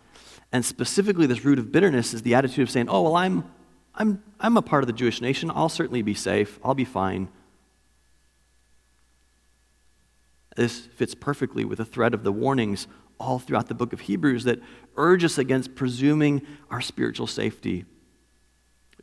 And 0.52 0.66
specifically, 0.66 1.28
this 1.28 1.46
root 1.46 1.60
of 1.60 1.72
bitterness 1.72 2.14
is 2.14 2.24
the 2.24 2.34
attitude 2.34 2.64
of 2.64 2.72
saying, 2.72 2.90
oh, 2.90 3.04
well, 3.04 3.16
I'm, 3.16 3.44
I'm, 3.96 4.22
I'm 4.40 4.58
a 4.58 4.62
part 4.62 4.84
of 4.84 4.88
the 4.88 4.94
Jewish 4.94 5.22
nation. 5.22 5.52
I'll 5.54 5.70
certainly 5.70 6.02
be 6.02 6.14
safe. 6.14 6.60
I'll 6.64 6.76
be 6.76 6.86
fine. 6.86 7.30
This 10.56 10.80
fits 10.80 11.16
perfectly 11.16 11.66
with 11.66 11.78
the 11.78 11.86
thread 11.86 12.14
of 12.14 12.24
the 12.24 12.32
warnings 12.32 12.88
all 13.20 13.40
throughout 13.40 13.68
the 13.68 13.74
book 13.74 13.94
of 13.94 14.02
Hebrews 14.02 14.44
that 14.46 14.60
urge 14.98 15.24
us 15.24 15.38
against 15.38 15.76
presuming 15.76 16.42
our 16.70 16.82
spiritual 16.82 17.28
safety 17.28 17.86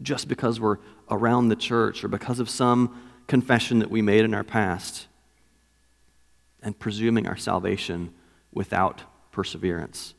just 0.01 0.29
because 0.29 0.61
we're 0.61 0.79
around 1.11 1.49
the 1.49 1.57
church 1.57 2.03
or 2.03 2.09
because 2.09 2.41
of 2.41 2.51
some 2.51 3.01
confession 3.27 3.79
that 3.79 3.91
we 3.91 4.03
made 4.03 4.25
in 4.25 4.35
our 4.35 4.45
past 4.45 5.07
and 6.63 6.79
presuming 6.79 7.27
our 7.27 7.37
salvation 7.37 8.13
without 8.53 9.03
perseverance. 9.31 10.15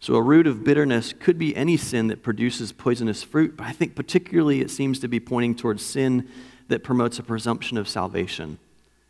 So, 0.00 0.14
a 0.14 0.22
root 0.22 0.46
of 0.46 0.62
bitterness 0.62 1.12
could 1.12 1.38
be 1.38 1.56
any 1.56 1.76
sin 1.76 2.06
that 2.06 2.22
produces 2.22 2.72
poisonous 2.72 3.22
fruit, 3.24 3.56
but 3.56 3.66
I 3.66 3.72
think 3.72 3.96
particularly 3.96 4.60
it 4.60 4.70
seems 4.70 5.00
to 5.00 5.08
be 5.08 5.18
pointing 5.18 5.56
towards 5.56 5.84
sin 5.84 6.28
that 6.68 6.84
promotes 6.84 7.18
a 7.18 7.22
presumption 7.22 7.76
of 7.76 7.88
salvation 7.88 8.58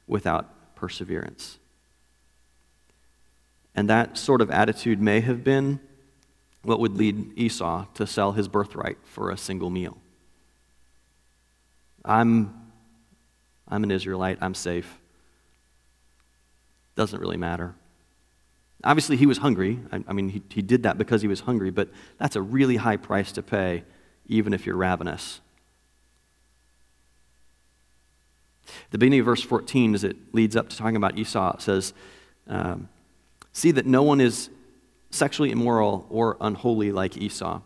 without 0.06 0.74
perseverance. 0.74 1.58
And 3.74 3.88
that 3.90 4.16
sort 4.16 4.40
of 4.40 4.50
attitude 4.50 5.00
may 5.00 5.20
have 5.20 5.44
been 5.44 5.78
what 6.62 6.80
would 6.80 6.96
lead 6.96 7.38
Esau 7.38 7.86
to 7.94 8.06
sell 8.06 8.32
his 8.32 8.48
birthright 8.48 8.98
for 9.04 9.30
a 9.30 9.36
single 9.36 9.70
meal. 9.70 9.98
I'm, 12.04 12.72
I'm 13.68 13.84
an 13.84 13.90
Israelite, 13.90 14.38
I'm 14.40 14.54
safe. 14.54 14.98
Doesn't 16.96 17.20
really 17.20 17.36
matter. 17.36 17.74
Obviously, 18.84 19.16
he 19.16 19.26
was 19.26 19.38
hungry. 19.38 19.80
I, 19.90 20.04
I 20.06 20.12
mean, 20.12 20.28
he, 20.28 20.42
he 20.50 20.62
did 20.62 20.84
that 20.84 20.98
because 20.98 21.22
he 21.22 21.28
was 21.28 21.40
hungry, 21.40 21.70
but 21.70 21.88
that's 22.18 22.36
a 22.36 22.42
really 22.42 22.76
high 22.76 22.96
price 22.96 23.32
to 23.32 23.42
pay, 23.42 23.84
even 24.26 24.52
if 24.52 24.66
you're 24.66 24.76
ravenous. 24.76 25.40
The 28.90 28.98
beginning 28.98 29.20
of 29.20 29.26
verse 29.26 29.42
14, 29.42 29.94
as 29.94 30.04
it 30.04 30.16
leads 30.32 30.54
up 30.54 30.68
to 30.68 30.76
talking 30.76 30.96
about 30.96 31.18
Esau, 31.18 31.54
it 31.54 31.62
says, 31.62 31.92
um, 32.46 32.88
See 33.52 33.72
that 33.72 33.86
no 33.86 34.02
one 34.02 34.20
is 34.20 34.50
sexually 35.10 35.50
immoral 35.50 36.06
or 36.10 36.36
unholy 36.40 36.92
like 36.92 37.16
Esau. 37.16 37.60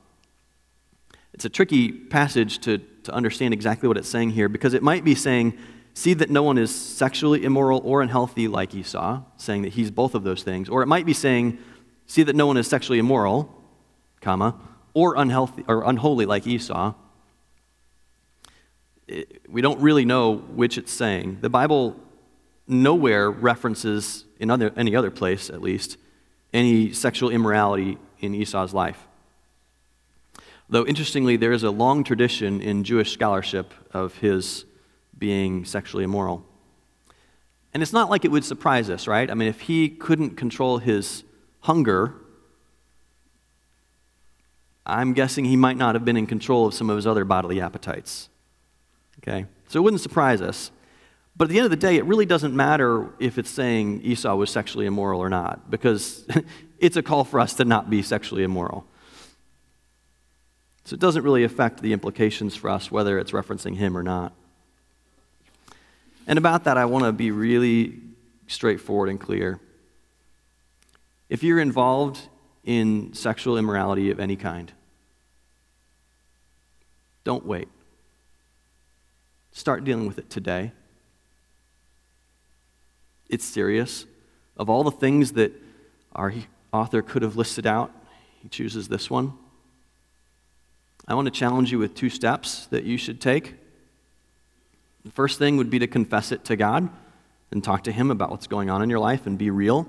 It's 1.35 1.45
a 1.45 1.51
tricky 1.51 1.93
passage 1.93 2.61
to, 2.61 2.79
to 2.79 3.13
understand 3.13 3.53
exactly 3.53 3.89
what 3.89 3.97
it's 3.97 4.09
saying 4.09 4.31
here 4.31 4.49
because 4.49 4.75
it 4.75 4.83
might 4.83 5.05
be 5.05 5.15
saying, 5.15 5.59
See 5.95 6.15
that 6.15 6.31
no 6.31 6.43
one 6.43 6.59
is 6.59 6.75
sexually 6.75 7.45
immoral 7.45 7.81
or 7.85 8.03
unhealthy 8.03 8.49
like 8.49 8.75
Esau, 8.75 9.23
saying 9.37 9.63
that 9.63 9.75
he's 9.75 9.91
both 9.91 10.15
of 10.15 10.25
those 10.25 10.43
things. 10.43 10.69
Or 10.69 10.83
it 10.83 10.87
might 10.87 11.07
be 11.07 11.13
saying, 11.13 11.59
See 12.07 12.23
that 12.23 12.37
no 12.37 12.47
one 12.47 12.57
is 12.57 12.67
sexually 12.67 12.99
immoral, 12.99 13.55
comma, 14.21 14.59
or 14.95 15.15
unhealthy 15.17 15.65
or 15.69 15.85
unholy 15.85 16.27
like 16.27 16.47
Esau, 16.47 16.95
we 19.49 19.61
don't 19.61 19.81
really 19.81 20.05
know 20.05 20.37
which 20.37 20.79
it's 20.79 20.93
saying. 20.93 21.39
The 21.41 21.51
Bible 21.51 21.97
nowhere 22.67 23.31
references, 23.31 24.25
in 24.39 24.51
other, 24.51 24.73
any 24.77 24.95
other 24.97 25.11
place 25.11 25.51
at 25.51 25.61
least, 25.61 25.97
any 26.53 26.93
sexual 26.93 27.31
immorality 27.31 27.99
in 28.21 28.35
Esau's 28.35 28.73
life. 28.73 29.07
Though, 30.69 30.87
interestingly, 30.87 31.37
there 31.37 31.53
is 31.53 31.65
a 31.65 31.71
long 31.71 32.05
tradition 32.05 32.61
in 32.61 32.85
Jewish 32.85 33.13
scholarship 33.13 33.75
of 33.93 34.17
his 34.19 34.65
being 35.23 35.65
sexually 35.65 36.03
immoral. 36.03 36.45
And 37.73 37.81
it's 37.81 37.93
not 37.93 38.11
like 38.11 38.25
it 38.25 38.33
would 38.33 38.45
surprise 38.45 38.91
us, 38.91 39.07
right? 39.07 39.31
I 39.31 39.35
mean, 39.35 39.47
if 39.47 39.61
he 39.61 39.89
couldn't 39.89 40.31
control 40.31 40.79
his 40.79 41.23
hunger, 41.61 42.15
I'm 44.85 45.13
guessing 45.13 45.45
he 45.45 45.55
might 45.55 45.77
not 45.77 45.95
have 45.95 46.05
been 46.05 46.17
in 46.17 46.27
control 46.27 46.67
of 46.67 46.75
some 46.75 46.91
of 46.91 46.97
his 46.97 47.07
other 47.07 47.25
bodily 47.25 47.61
appetites. 47.61 48.31
Okay? 49.21 49.47
So 49.69 49.79
it 49.79 49.83
wouldn't 49.85 50.03
surprise 50.03 50.43
us. 50.43 50.73
But 51.37 51.45
at 51.45 51.51
the 51.51 51.59
end 51.59 51.67
of 51.67 51.71
the 51.71 51.77
day, 51.77 51.95
it 51.95 52.05
really 52.05 52.27
doesn't 52.27 52.53
matter 52.53 53.09
if 53.21 53.39
it's 53.39 53.49
saying 53.49 54.01
Esau 54.03 54.35
was 54.35 54.51
sexually 54.51 54.87
immoral 54.87 55.21
or 55.21 55.31
not, 55.31 55.71
because 55.71 56.27
it's 56.81 56.97
a 56.97 57.03
call 57.03 57.23
for 57.23 57.39
us 57.39 57.55
to 57.55 57.65
not 57.65 57.89
be 57.89 58.03
sexually 58.03 58.43
immoral. 58.43 58.89
So 60.83 60.95
it 60.95 61.01
doesn't 61.01 61.23
really 61.23 61.45
affect 61.45 61.81
the 61.81 61.93
implications 61.93 62.57
for 62.57 62.69
us 62.71 62.91
whether 62.91 63.21
it's 63.21 63.31
referencing 63.31 63.77
him 63.77 63.97
or 63.97 64.03
not. 64.03 64.33
And 66.27 66.39
about 66.39 66.65
that, 66.65 66.77
I 66.77 66.85
want 66.85 67.05
to 67.05 67.13
be 67.13 67.31
really 67.31 68.01
straightforward 68.47 69.09
and 69.09 69.21
clear. 69.21 69.61
If 71.29 71.43
you're 71.43 71.61
involved 71.61 72.21
in 72.65 73.13
sexual 73.15 73.57
immorality 73.57 74.11
of 74.11 74.21
any 74.21 74.37
kind, 74.37 74.73
don't 77.25 77.47
wait. 77.47 77.69
Start 79.53 79.85
dealing 79.85 80.07
with 80.07 80.19
it 80.19 80.31
today. 80.31 80.73
It's 83.29 83.45
serious. 83.45 84.07
Of 84.57 84.69
all 84.69 84.85
the 84.85 84.91
things 84.91 85.33
that 85.33 85.53
our 86.15 86.33
author 86.73 87.03
could 87.03 87.23
have 87.23 87.37
listed 87.37 87.67
out, 87.67 87.91
he 88.43 88.49
chooses 88.49 88.89
this 88.89 89.09
one. 89.09 89.33
I 91.07 91.15
want 91.15 91.27
to 91.27 91.31
challenge 91.31 91.73
you 91.73 91.79
with 91.79 91.95
two 91.95 92.11
steps 92.11 92.67
that 92.67 92.85
you 92.85 92.97
should 92.97 93.21
take. 93.21 93.55
The 95.05 95.11
first 95.11 95.39
thing 95.39 95.57
would 95.57 95.71
be 95.71 95.79
to 95.81 95.87
confess 95.87 96.33
it 96.33 96.45
to 96.47 96.57
God 96.57 96.89
and 97.51 97.63
talk 97.63 97.85
to 97.85 97.93
Him 97.93 98.11
about 98.11 98.31
what's 98.31 98.47
going 98.47 98.71
on 98.71 98.83
in 98.83 98.91
your 98.91 98.99
life 98.99 99.27
and 99.27 99.37
be 99.37 99.51
real. 99.51 99.87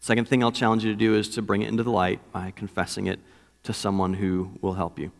Second 0.00 0.28
thing 0.28 0.42
I'll 0.42 0.52
challenge 0.52 0.84
you 0.84 0.92
to 0.92 0.98
do 0.98 1.14
is 1.14 1.28
to 1.30 1.42
bring 1.42 1.62
it 1.62 1.68
into 1.68 1.82
the 1.82 1.90
light 1.90 2.20
by 2.32 2.52
confessing 2.52 3.06
it 3.06 3.20
to 3.64 3.72
someone 3.72 4.14
who 4.14 4.52
will 4.60 4.74
help 4.74 4.98
you. 4.98 5.12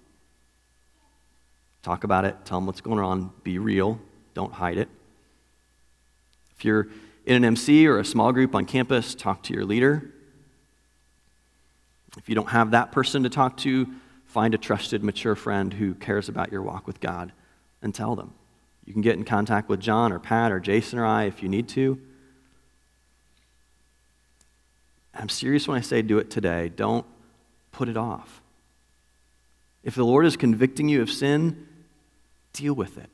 Talk 1.82 2.04
about 2.04 2.24
it, 2.24 2.36
tell 2.44 2.58
them 2.58 2.66
what's 2.66 2.80
going 2.80 2.98
on, 2.98 3.30
be 3.42 3.58
real, 3.58 4.00
don't 4.34 4.52
hide 4.52 4.78
it. 4.78 4.88
If 6.56 6.64
you're 6.64 6.88
in 7.26 7.36
an 7.36 7.44
MC 7.44 7.86
or 7.86 7.98
a 7.98 8.04
small 8.04 8.32
group 8.32 8.54
on 8.54 8.64
campus, 8.64 9.14
talk 9.14 9.42
to 9.44 9.54
your 9.54 9.64
leader. 9.64 10.10
If 12.16 12.28
you 12.28 12.34
don't 12.34 12.48
have 12.48 12.70
that 12.70 12.90
person 12.90 13.22
to 13.24 13.28
talk 13.28 13.58
to, 13.58 13.86
find 14.28 14.54
a 14.54 14.58
trusted, 14.58 15.02
mature 15.02 15.34
friend 15.34 15.74
who 15.74 15.94
cares 15.94 16.28
about 16.28 16.52
your 16.52 16.62
walk 16.62 16.86
with 16.86 17.00
God 17.00 17.32
and 17.82 17.94
tell 17.94 18.14
them. 18.14 18.34
You 18.84 18.92
can 18.92 19.02
get 19.02 19.16
in 19.16 19.24
contact 19.24 19.68
with 19.68 19.80
John 19.80 20.12
or 20.12 20.18
Pat 20.18 20.52
or 20.52 20.60
Jason 20.60 20.98
or 20.98 21.06
I 21.06 21.24
if 21.24 21.42
you 21.42 21.48
need 21.48 21.68
to. 21.70 21.98
I'm 25.14 25.30
serious 25.30 25.66
when 25.66 25.76
I 25.76 25.80
say 25.80 26.02
do 26.02 26.18
it 26.18 26.30
today. 26.30 26.68
Don't 26.68 27.06
put 27.72 27.88
it 27.88 27.96
off. 27.96 28.40
If 29.82 29.94
the 29.94 30.04
Lord 30.04 30.26
is 30.26 30.36
convicting 30.36 30.88
you 30.88 31.00
of 31.02 31.10
sin, 31.10 31.66
deal 32.52 32.74
with 32.74 32.98
it. 32.98 33.10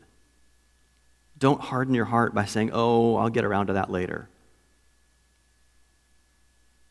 Don't 1.39 1.61
harden 1.61 1.95
your 1.95 2.07
heart 2.07 2.35
by 2.35 2.45
saying, 2.45 2.71
oh, 2.73 3.17
I'll 3.17 3.31
get 3.31 3.45
around 3.45 3.69
to 3.69 3.75
that 3.75 3.91
later. 3.91 4.29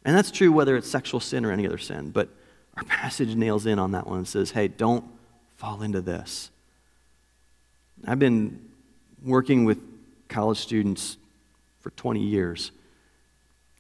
And 0.06 0.16
that's 0.16 0.32
true 0.32 0.52
whether 0.52 0.76
it's 0.78 0.90
sexual 0.90 1.20
sin 1.20 1.46
or 1.46 1.52
any 1.52 1.66
other 1.66 1.78
sin, 1.78 2.12
but 2.12 2.30
our 2.76 2.84
passage 2.84 3.36
nails 3.36 3.66
in 3.66 3.80
on 3.80 3.92
that 3.92 4.08
one 4.08 4.20
and 4.20 4.28
says, 4.28 4.52
hey, 4.52 4.68
don't 4.68 5.06
fall 5.58 5.82
into 5.82 6.02
this. 6.02 6.50
I've 8.06 8.20
been 8.20 8.70
working 9.24 9.66
with 9.66 9.80
college 10.28 10.58
students 10.58 11.18
for 11.80 11.92
20 11.92 12.20
years, 12.20 12.72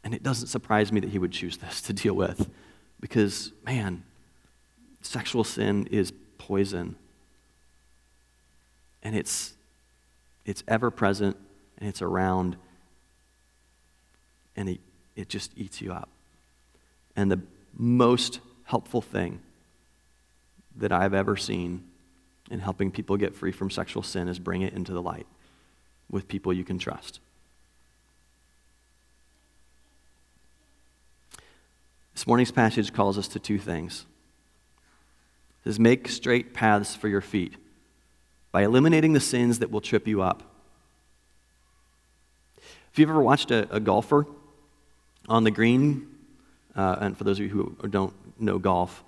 and 0.04 0.14
it 0.14 0.24
doesn't 0.24 0.48
surprise 0.48 0.92
me 0.92 1.00
that 1.00 1.10
he 1.10 1.18
would 1.18 1.32
choose 1.32 1.58
this 1.58 1.82
to 1.82 1.94
deal 1.94 2.14
with 2.14 2.50
because, 3.00 3.52
man, 3.66 4.04
sexual 5.02 5.44
sin 5.44 5.88
is 5.92 6.14
poison. 6.38 6.96
And 9.02 9.16
it's, 9.16 9.54
it's 10.46 10.64
ever 10.68 10.92
present 10.92 11.36
and 11.80 11.90
it's 11.90 12.02
around, 12.02 12.56
and 14.56 14.70
it, 14.70 14.80
it 15.16 15.28
just 15.28 15.52
eats 15.58 15.82
you 15.82 15.92
up. 15.92 16.10
And 17.16 17.32
the 17.32 17.42
most 17.76 18.40
helpful 18.74 19.04
thing 19.04 19.40
that 20.76 20.92
I've 20.92 21.14
ever 21.14 21.38
seen 21.38 21.84
in 22.50 22.60
helping 22.60 22.90
people 22.90 23.18
get 23.18 23.36
free 23.36 23.52
from 23.52 23.70
sexual 23.70 24.02
sin 24.02 24.28
is 24.28 24.40
bring 24.40 24.64
it 24.64 24.74
into 24.74 24.94
the 24.94 25.02
light 25.02 25.28
with 26.10 26.28
people 26.28 26.52
you 26.52 26.64
can 26.64 26.80
trust. 26.80 27.20
This 32.16 32.26
morning's 32.26 32.50
passage 32.50 32.92
calls 32.92 33.16
us 33.16 33.28
to 33.28 33.40
two 33.40 33.60
things. 33.60 34.08
It 35.60 35.66
says, 35.66 35.80
Make 35.80 36.08
straight 36.08 36.56
paths 36.56 36.96
for 36.96 37.08
your 37.08 37.22
feet 37.22 37.54
by 38.52 38.64
eliminating 38.64 39.14
the 39.14 39.20
sins 39.20 39.60
that 39.60 39.70
will 39.70 39.82
trip 39.82 40.08
you 40.08 40.24
up. 40.24 40.42
If 42.92 42.98
you've 42.98 43.12
ever 43.12 43.22
watched 43.22 43.52
a, 43.52 43.72
a 43.72 43.80
golfer 43.80 44.26
on 45.30 45.44
the 45.44 45.52
green, 45.52 46.08
uh, 46.76 46.96
and 47.02 47.16
for 47.16 47.24
those 47.24 47.40
of 47.40 47.46
you 47.46 47.50
who 47.52 47.88
don't 47.88 48.16
know 48.39 48.60
golf, 48.60 49.04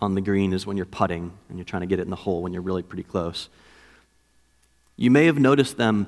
on 0.00 0.14
the 0.14 0.20
green 0.20 0.52
is 0.52 0.66
when 0.66 0.76
you're 0.76 0.86
putting 0.86 1.32
and 1.48 1.58
you're 1.58 1.64
trying 1.64 1.80
to 1.80 1.86
get 1.86 1.98
it 1.98 2.02
in 2.02 2.10
the 2.10 2.16
hole 2.16 2.42
when 2.42 2.52
you're 2.52 2.62
really 2.62 2.82
pretty 2.82 3.02
close. 3.02 3.48
You 4.96 5.10
may 5.10 5.26
have 5.26 5.38
noticed 5.38 5.76
them 5.76 6.06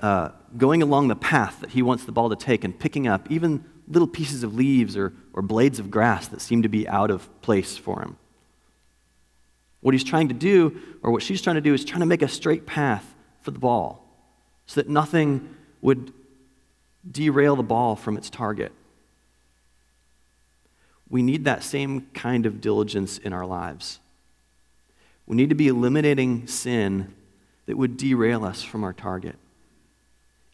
uh, 0.00 0.30
going 0.56 0.82
along 0.82 1.08
the 1.08 1.16
path 1.16 1.60
that 1.60 1.70
he 1.70 1.82
wants 1.82 2.04
the 2.04 2.12
ball 2.12 2.28
to 2.30 2.36
take 2.36 2.62
and 2.62 2.78
picking 2.78 3.08
up 3.08 3.30
even 3.30 3.64
little 3.88 4.06
pieces 4.06 4.42
of 4.42 4.54
leaves 4.54 4.96
or, 4.96 5.12
or 5.32 5.42
blades 5.42 5.78
of 5.78 5.90
grass 5.90 6.28
that 6.28 6.40
seem 6.40 6.62
to 6.62 6.68
be 6.68 6.86
out 6.88 7.10
of 7.10 7.28
place 7.40 7.76
for 7.76 8.00
him. 8.02 8.16
What 9.80 9.94
he's 9.94 10.04
trying 10.04 10.28
to 10.28 10.34
do, 10.34 10.78
or 11.02 11.10
what 11.10 11.22
she's 11.22 11.40
trying 11.40 11.56
to 11.56 11.62
do, 11.62 11.72
is 11.72 11.84
trying 11.84 12.00
to 12.00 12.06
make 12.06 12.22
a 12.22 12.28
straight 12.28 12.66
path 12.66 13.14
for 13.40 13.50
the 13.50 13.58
ball 13.58 14.04
so 14.66 14.80
that 14.80 14.88
nothing 14.88 15.54
would 15.80 16.12
derail 17.10 17.56
the 17.56 17.62
ball 17.62 17.96
from 17.96 18.16
its 18.16 18.28
target. 18.28 18.72
We 21.10 21.22
need 21.22 21.44
that 21.44 21.62
same 21.62 22.06
kind 22.12 22.46
of 22.46 22.60
diligence 22.60 23.18
in 23.18 23.32
our 23.32 23.46
lives. 23.46 23.98
We 25.26 25.36
need 25.36 25.48
to 25.50 25.54
be 25.54 25.68
eliminating 25.68 26.46
sin 26.46 27.14
that 27.66 27.76
would 27.76 27.96
derail 27.96 28.44
us 28.44 28.62
from 28.62 28.82
our 28.82 28.92
target. 28.92 29.36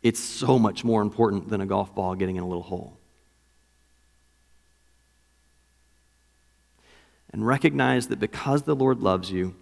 It's 0.03 0.21
so 0.21 0.59
much 0.59 0.85
more 0.85 1.01
important 1.01 1.49
than 1.49 1.61
a 1.61 1.67
golf 1.67 1.95
ball 1.95 2.15
getting 2.15 2.37
in 2.37 2.43
a 2.43 2.47
little 2.47 2.63
hole. 2.63 2.97
And 7.33 7.47
recognize 7.47 8.09
that 8.09 8.21
because 8.21 8.63
the 8.63 8.77
Lord 8.77 9.01
loves 9.01 9.31
you, 9.31 9.55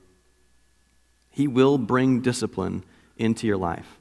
He 1.31 1.47
will 1.47 1.79
bring 1.79 2.21
discipline 2.21 2.85
into 3.17 3.47
your 3.47 3.57
life. 3.57 3.99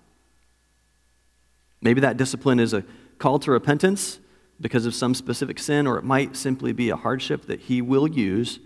Maybe 1.81 2.01
that 2.01 2.17
discipline 2.17 2.59
is 2.59 2.73
a 2.73 2.83
call 3.17 3.39
to 3.39 3.51
repentance 3.51 4.19
because 4.61 4.85
of 4.85 4.93
some 4.93 5.15
specific 5.15 5.59
sin, 5.59 5.87
or 5.87 5.97
it 5.97 6.03
might 6.03 6.37
simply 6.37 6.71
be 6.71 6.89
a 6.89 6.95
hardship 6.95 7.47
that 7.47 7.61
He 7.61 7.81
will 7.81 8.07
use 8.07 8.59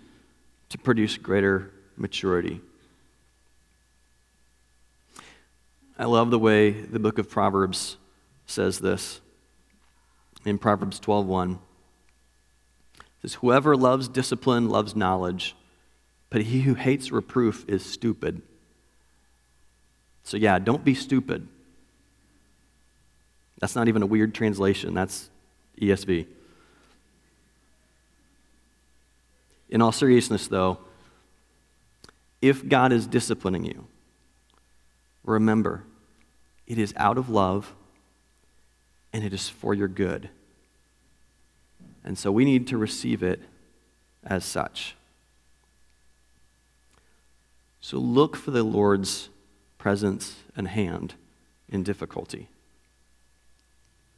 to 0.70 0.78
produce 0.78 1.18
greater 1.18 1.72
maturity. 1.96 2.62
I 5.98 6.06
love 6.06 6.30
the 6.30 6.40
way 6.40 6.72
the 6.72 7.00
book 7.00 7.18
of 7.18 7.30
Proverbs 7.30 7.96
says 8.46 8.80
this. 8.80 9.22
In 10.44 10.58
Proverbs 10.58 11.00
12:1, 11.00 11.60
it 12.98 13.02
says, 13.22 13.34
"Whoever 13.36 13.78
loves 13.78 14.10
discipline 14.10 14.68
loves 14.68 14.96
knowledge, 14.96 15.56
but 16.30 16.42
he 16.42 16.62
who 16.62 16.74
hates 16.74 17.12
reproof 17.12 17.64
is 17.68 17.86
stupid." 17.86 18.42
So 20.24 20.36
yeah, 20.38 20.60
don't 20.60 20.84
be 20.84 20.94
stupid. 20.94 21.48
That's 23.60 23.76
not 23.76 23.88
even 23.88 24.02
a 24.02 24.06
weird 24.06 24.36
translation. 24.36 24.94
That's 24.94 25.30
ESV. 25.82 26.28
In 29.70 29.82
all 29.82 29.92
seriousness, 29.92 30.48
though, 30.48 30.80
if 32.42 32.68
God 32.68 32.92
is 32.92 33.08
disciplining 33.08 33.66
you, 33.66 33.88
remember, 35.24 35.84
it 36.68 36.78
is 36.78 36.94
out 36.98 37.18
of 37.18 37.30
love 37.30 37.74
and 39.12 39.24
it 39.24 39.34
is 39.34 39.50
for 39.50 39.74
your 39.74 39.88
good. 39.88 40.30
And 42.04 42.18
so 42.18 42.32
we 42.32 42.46
need 42.46 42.68
to 42.68 42.78
receive 42.78 43.24
it 43.24 43.42
as 44.24 44.46
such. 44.46 44.96
So 47.82 47.98
look 47.98 48.36
for 48.36 48.52
the 48.52 48.64
Lord's 48.64 49.30
presence 49.78 50.36
and 50.56 50.68
hand 50.68 51.16
in 51.70 51.84
difficulty 51.84 52.48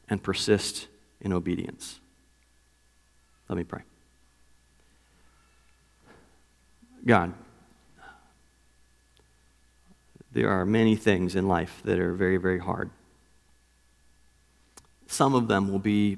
and 0.10 0.24
persist 0.24 0.88
in 1.22 1.34
obedience. 1.34 2.00
Let 3.50 3.58
me 3.58 3.64
pray. 3.64 3.82
God, 7.06 7.34
there 10.34 10.50
are 10.50 10.66
many 10.66 10.96
things 10.96 11.36
in 11.36 11.48
life 11.48 11.82
that 11.86 12.00
are 12.00 12.14
very, 12.14 12.38
very 12.38 12.60
hard. 12.60 12.90
Some 15.08 15.34
of 15.34 15.48
them 15.48 15.72
will 15.72 15.80
be 15.80 16.18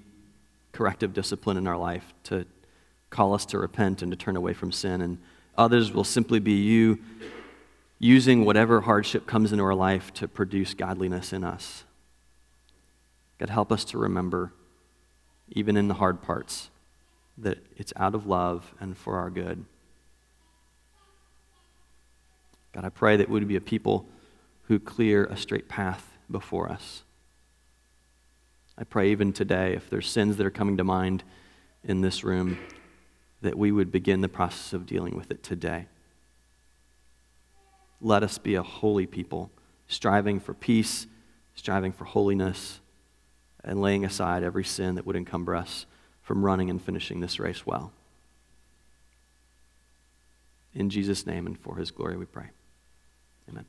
corrective 0.72 1.14
discipline 1.14 1.58
in 1.58 1.68
our 1.68 1.78
life 1.78 2.14
to 2.24 2.46
call 3.10 3.34
us 3.34 3.46
to 3.46 3.60
repent 3.60 4.02
and 4.02 4.12
to 4.12 4.18
turn 4.18 4.36
away 4.36 4.54
from 4.54 4.72
sin, 4.72 5.02
and 5.02 5.20
others 5.58 5.92
will 5.92 6.04
simply 6.04 6.40
be 6.40 6.54
you 6.54 7.00
using 8.00 8.46
whatever 8.46 8.82
hardship 8.82 9.28
comes 9.28 9.52
into 9.52 9.64
our 9.64 9.76
life 9.76 10.14
to 10.14 10.28
produce 10.28 10.74
godliness 10.74 11.34
in 11.34 11.44
us. 11.44 11.84
God, 13.38 13.50
help 13.50 13.72
us 13.72 13.84
to 13.86 13.98
remember 13.98 14.54
even 15.52 15.76
in 15.78 15.88
the 15.88 15.96
hard 15.96 16.22
parts, 16.22 16.70
that 17.38 17.60
it's 17.78 17.94
out 17.96 18.16
of 18.16 18.26
love 18.26 18.74
and 18.80 18.98
for 18.98 19.18
our 19.18 19.30
good. 19.30 19.66
God, 22.74 22.86
I 22.86 22.90
pray 22.90 23.18
that 23.18 23.30
we 23.30 23.40
would 23.40 23.48
be 23.48 23.56
a 23.56 23.62
people 23.62 24.06
who 24.64 24.80
clear 24.80 25.26
a 25.26 25.38
straight 25.38 25.68
path 25.68 26.18
before 26.30 26.72
us. 26.72 27.04
I 28.78 28.84
pray 28.84 29.12
even 29.12 29.34
today, 29.34 29.74
if 29.74 29.90
there's 29.90 30.08
sins 30.08 30.38
that 30.38 30.46
are 30.46 30.52
coming 30.52 30.78
to 30.78 30.84
mind 30.84 31.24
in 31.84 32.02
this 32.02 32.24
room, 32.24 32.60
that 33.42 33.58
we 33.58 33.72
would 33.72 33.92
begin 33.92 34.22
the 34.22 34.30
process 34.30 34.74
of 34.74 34.86
dealing 34.86 35.16
with 35.16 35.32
it 35.32 35.44
today. 35.44 35.88
Let 38.02 38.24
us 38.24 38.38
be 38.38 38.56
a 38.56 38.64
holy 38.64 39.06
people, 39.06 39.52
striving 39.88 40.40
for 40.40 40.54
peace, 40.54 41.08
striving 41.56 41.92
for 41.92 42.06
holiness 42.06 42.80
and 43.64 43.82
laying 43.82 44.06
aside 44.06 44.44
every 44.44 44.64
sin 44.64 44.96
that 44.96 45.06
would 45.06 45.16
encumber 45.16 45.56
us 45.56 45.86
from 46.22 46.44
running 46.44 46.70
and 46.70 46.82
finishing 46.82 47.20
this 47.20 47.40
race 47.40 47.66
well. 47.66 47.92
In 50.74 50.90
Jesus' 50.90 51.26
name 51.26 51.48
and 51.48 51.58
for 51.58 51.78
his 51.78 51.92
glory 51.92 52.18
we 52.18 52.26
pray. 52.26 52.50
Amen. 53.50 53.66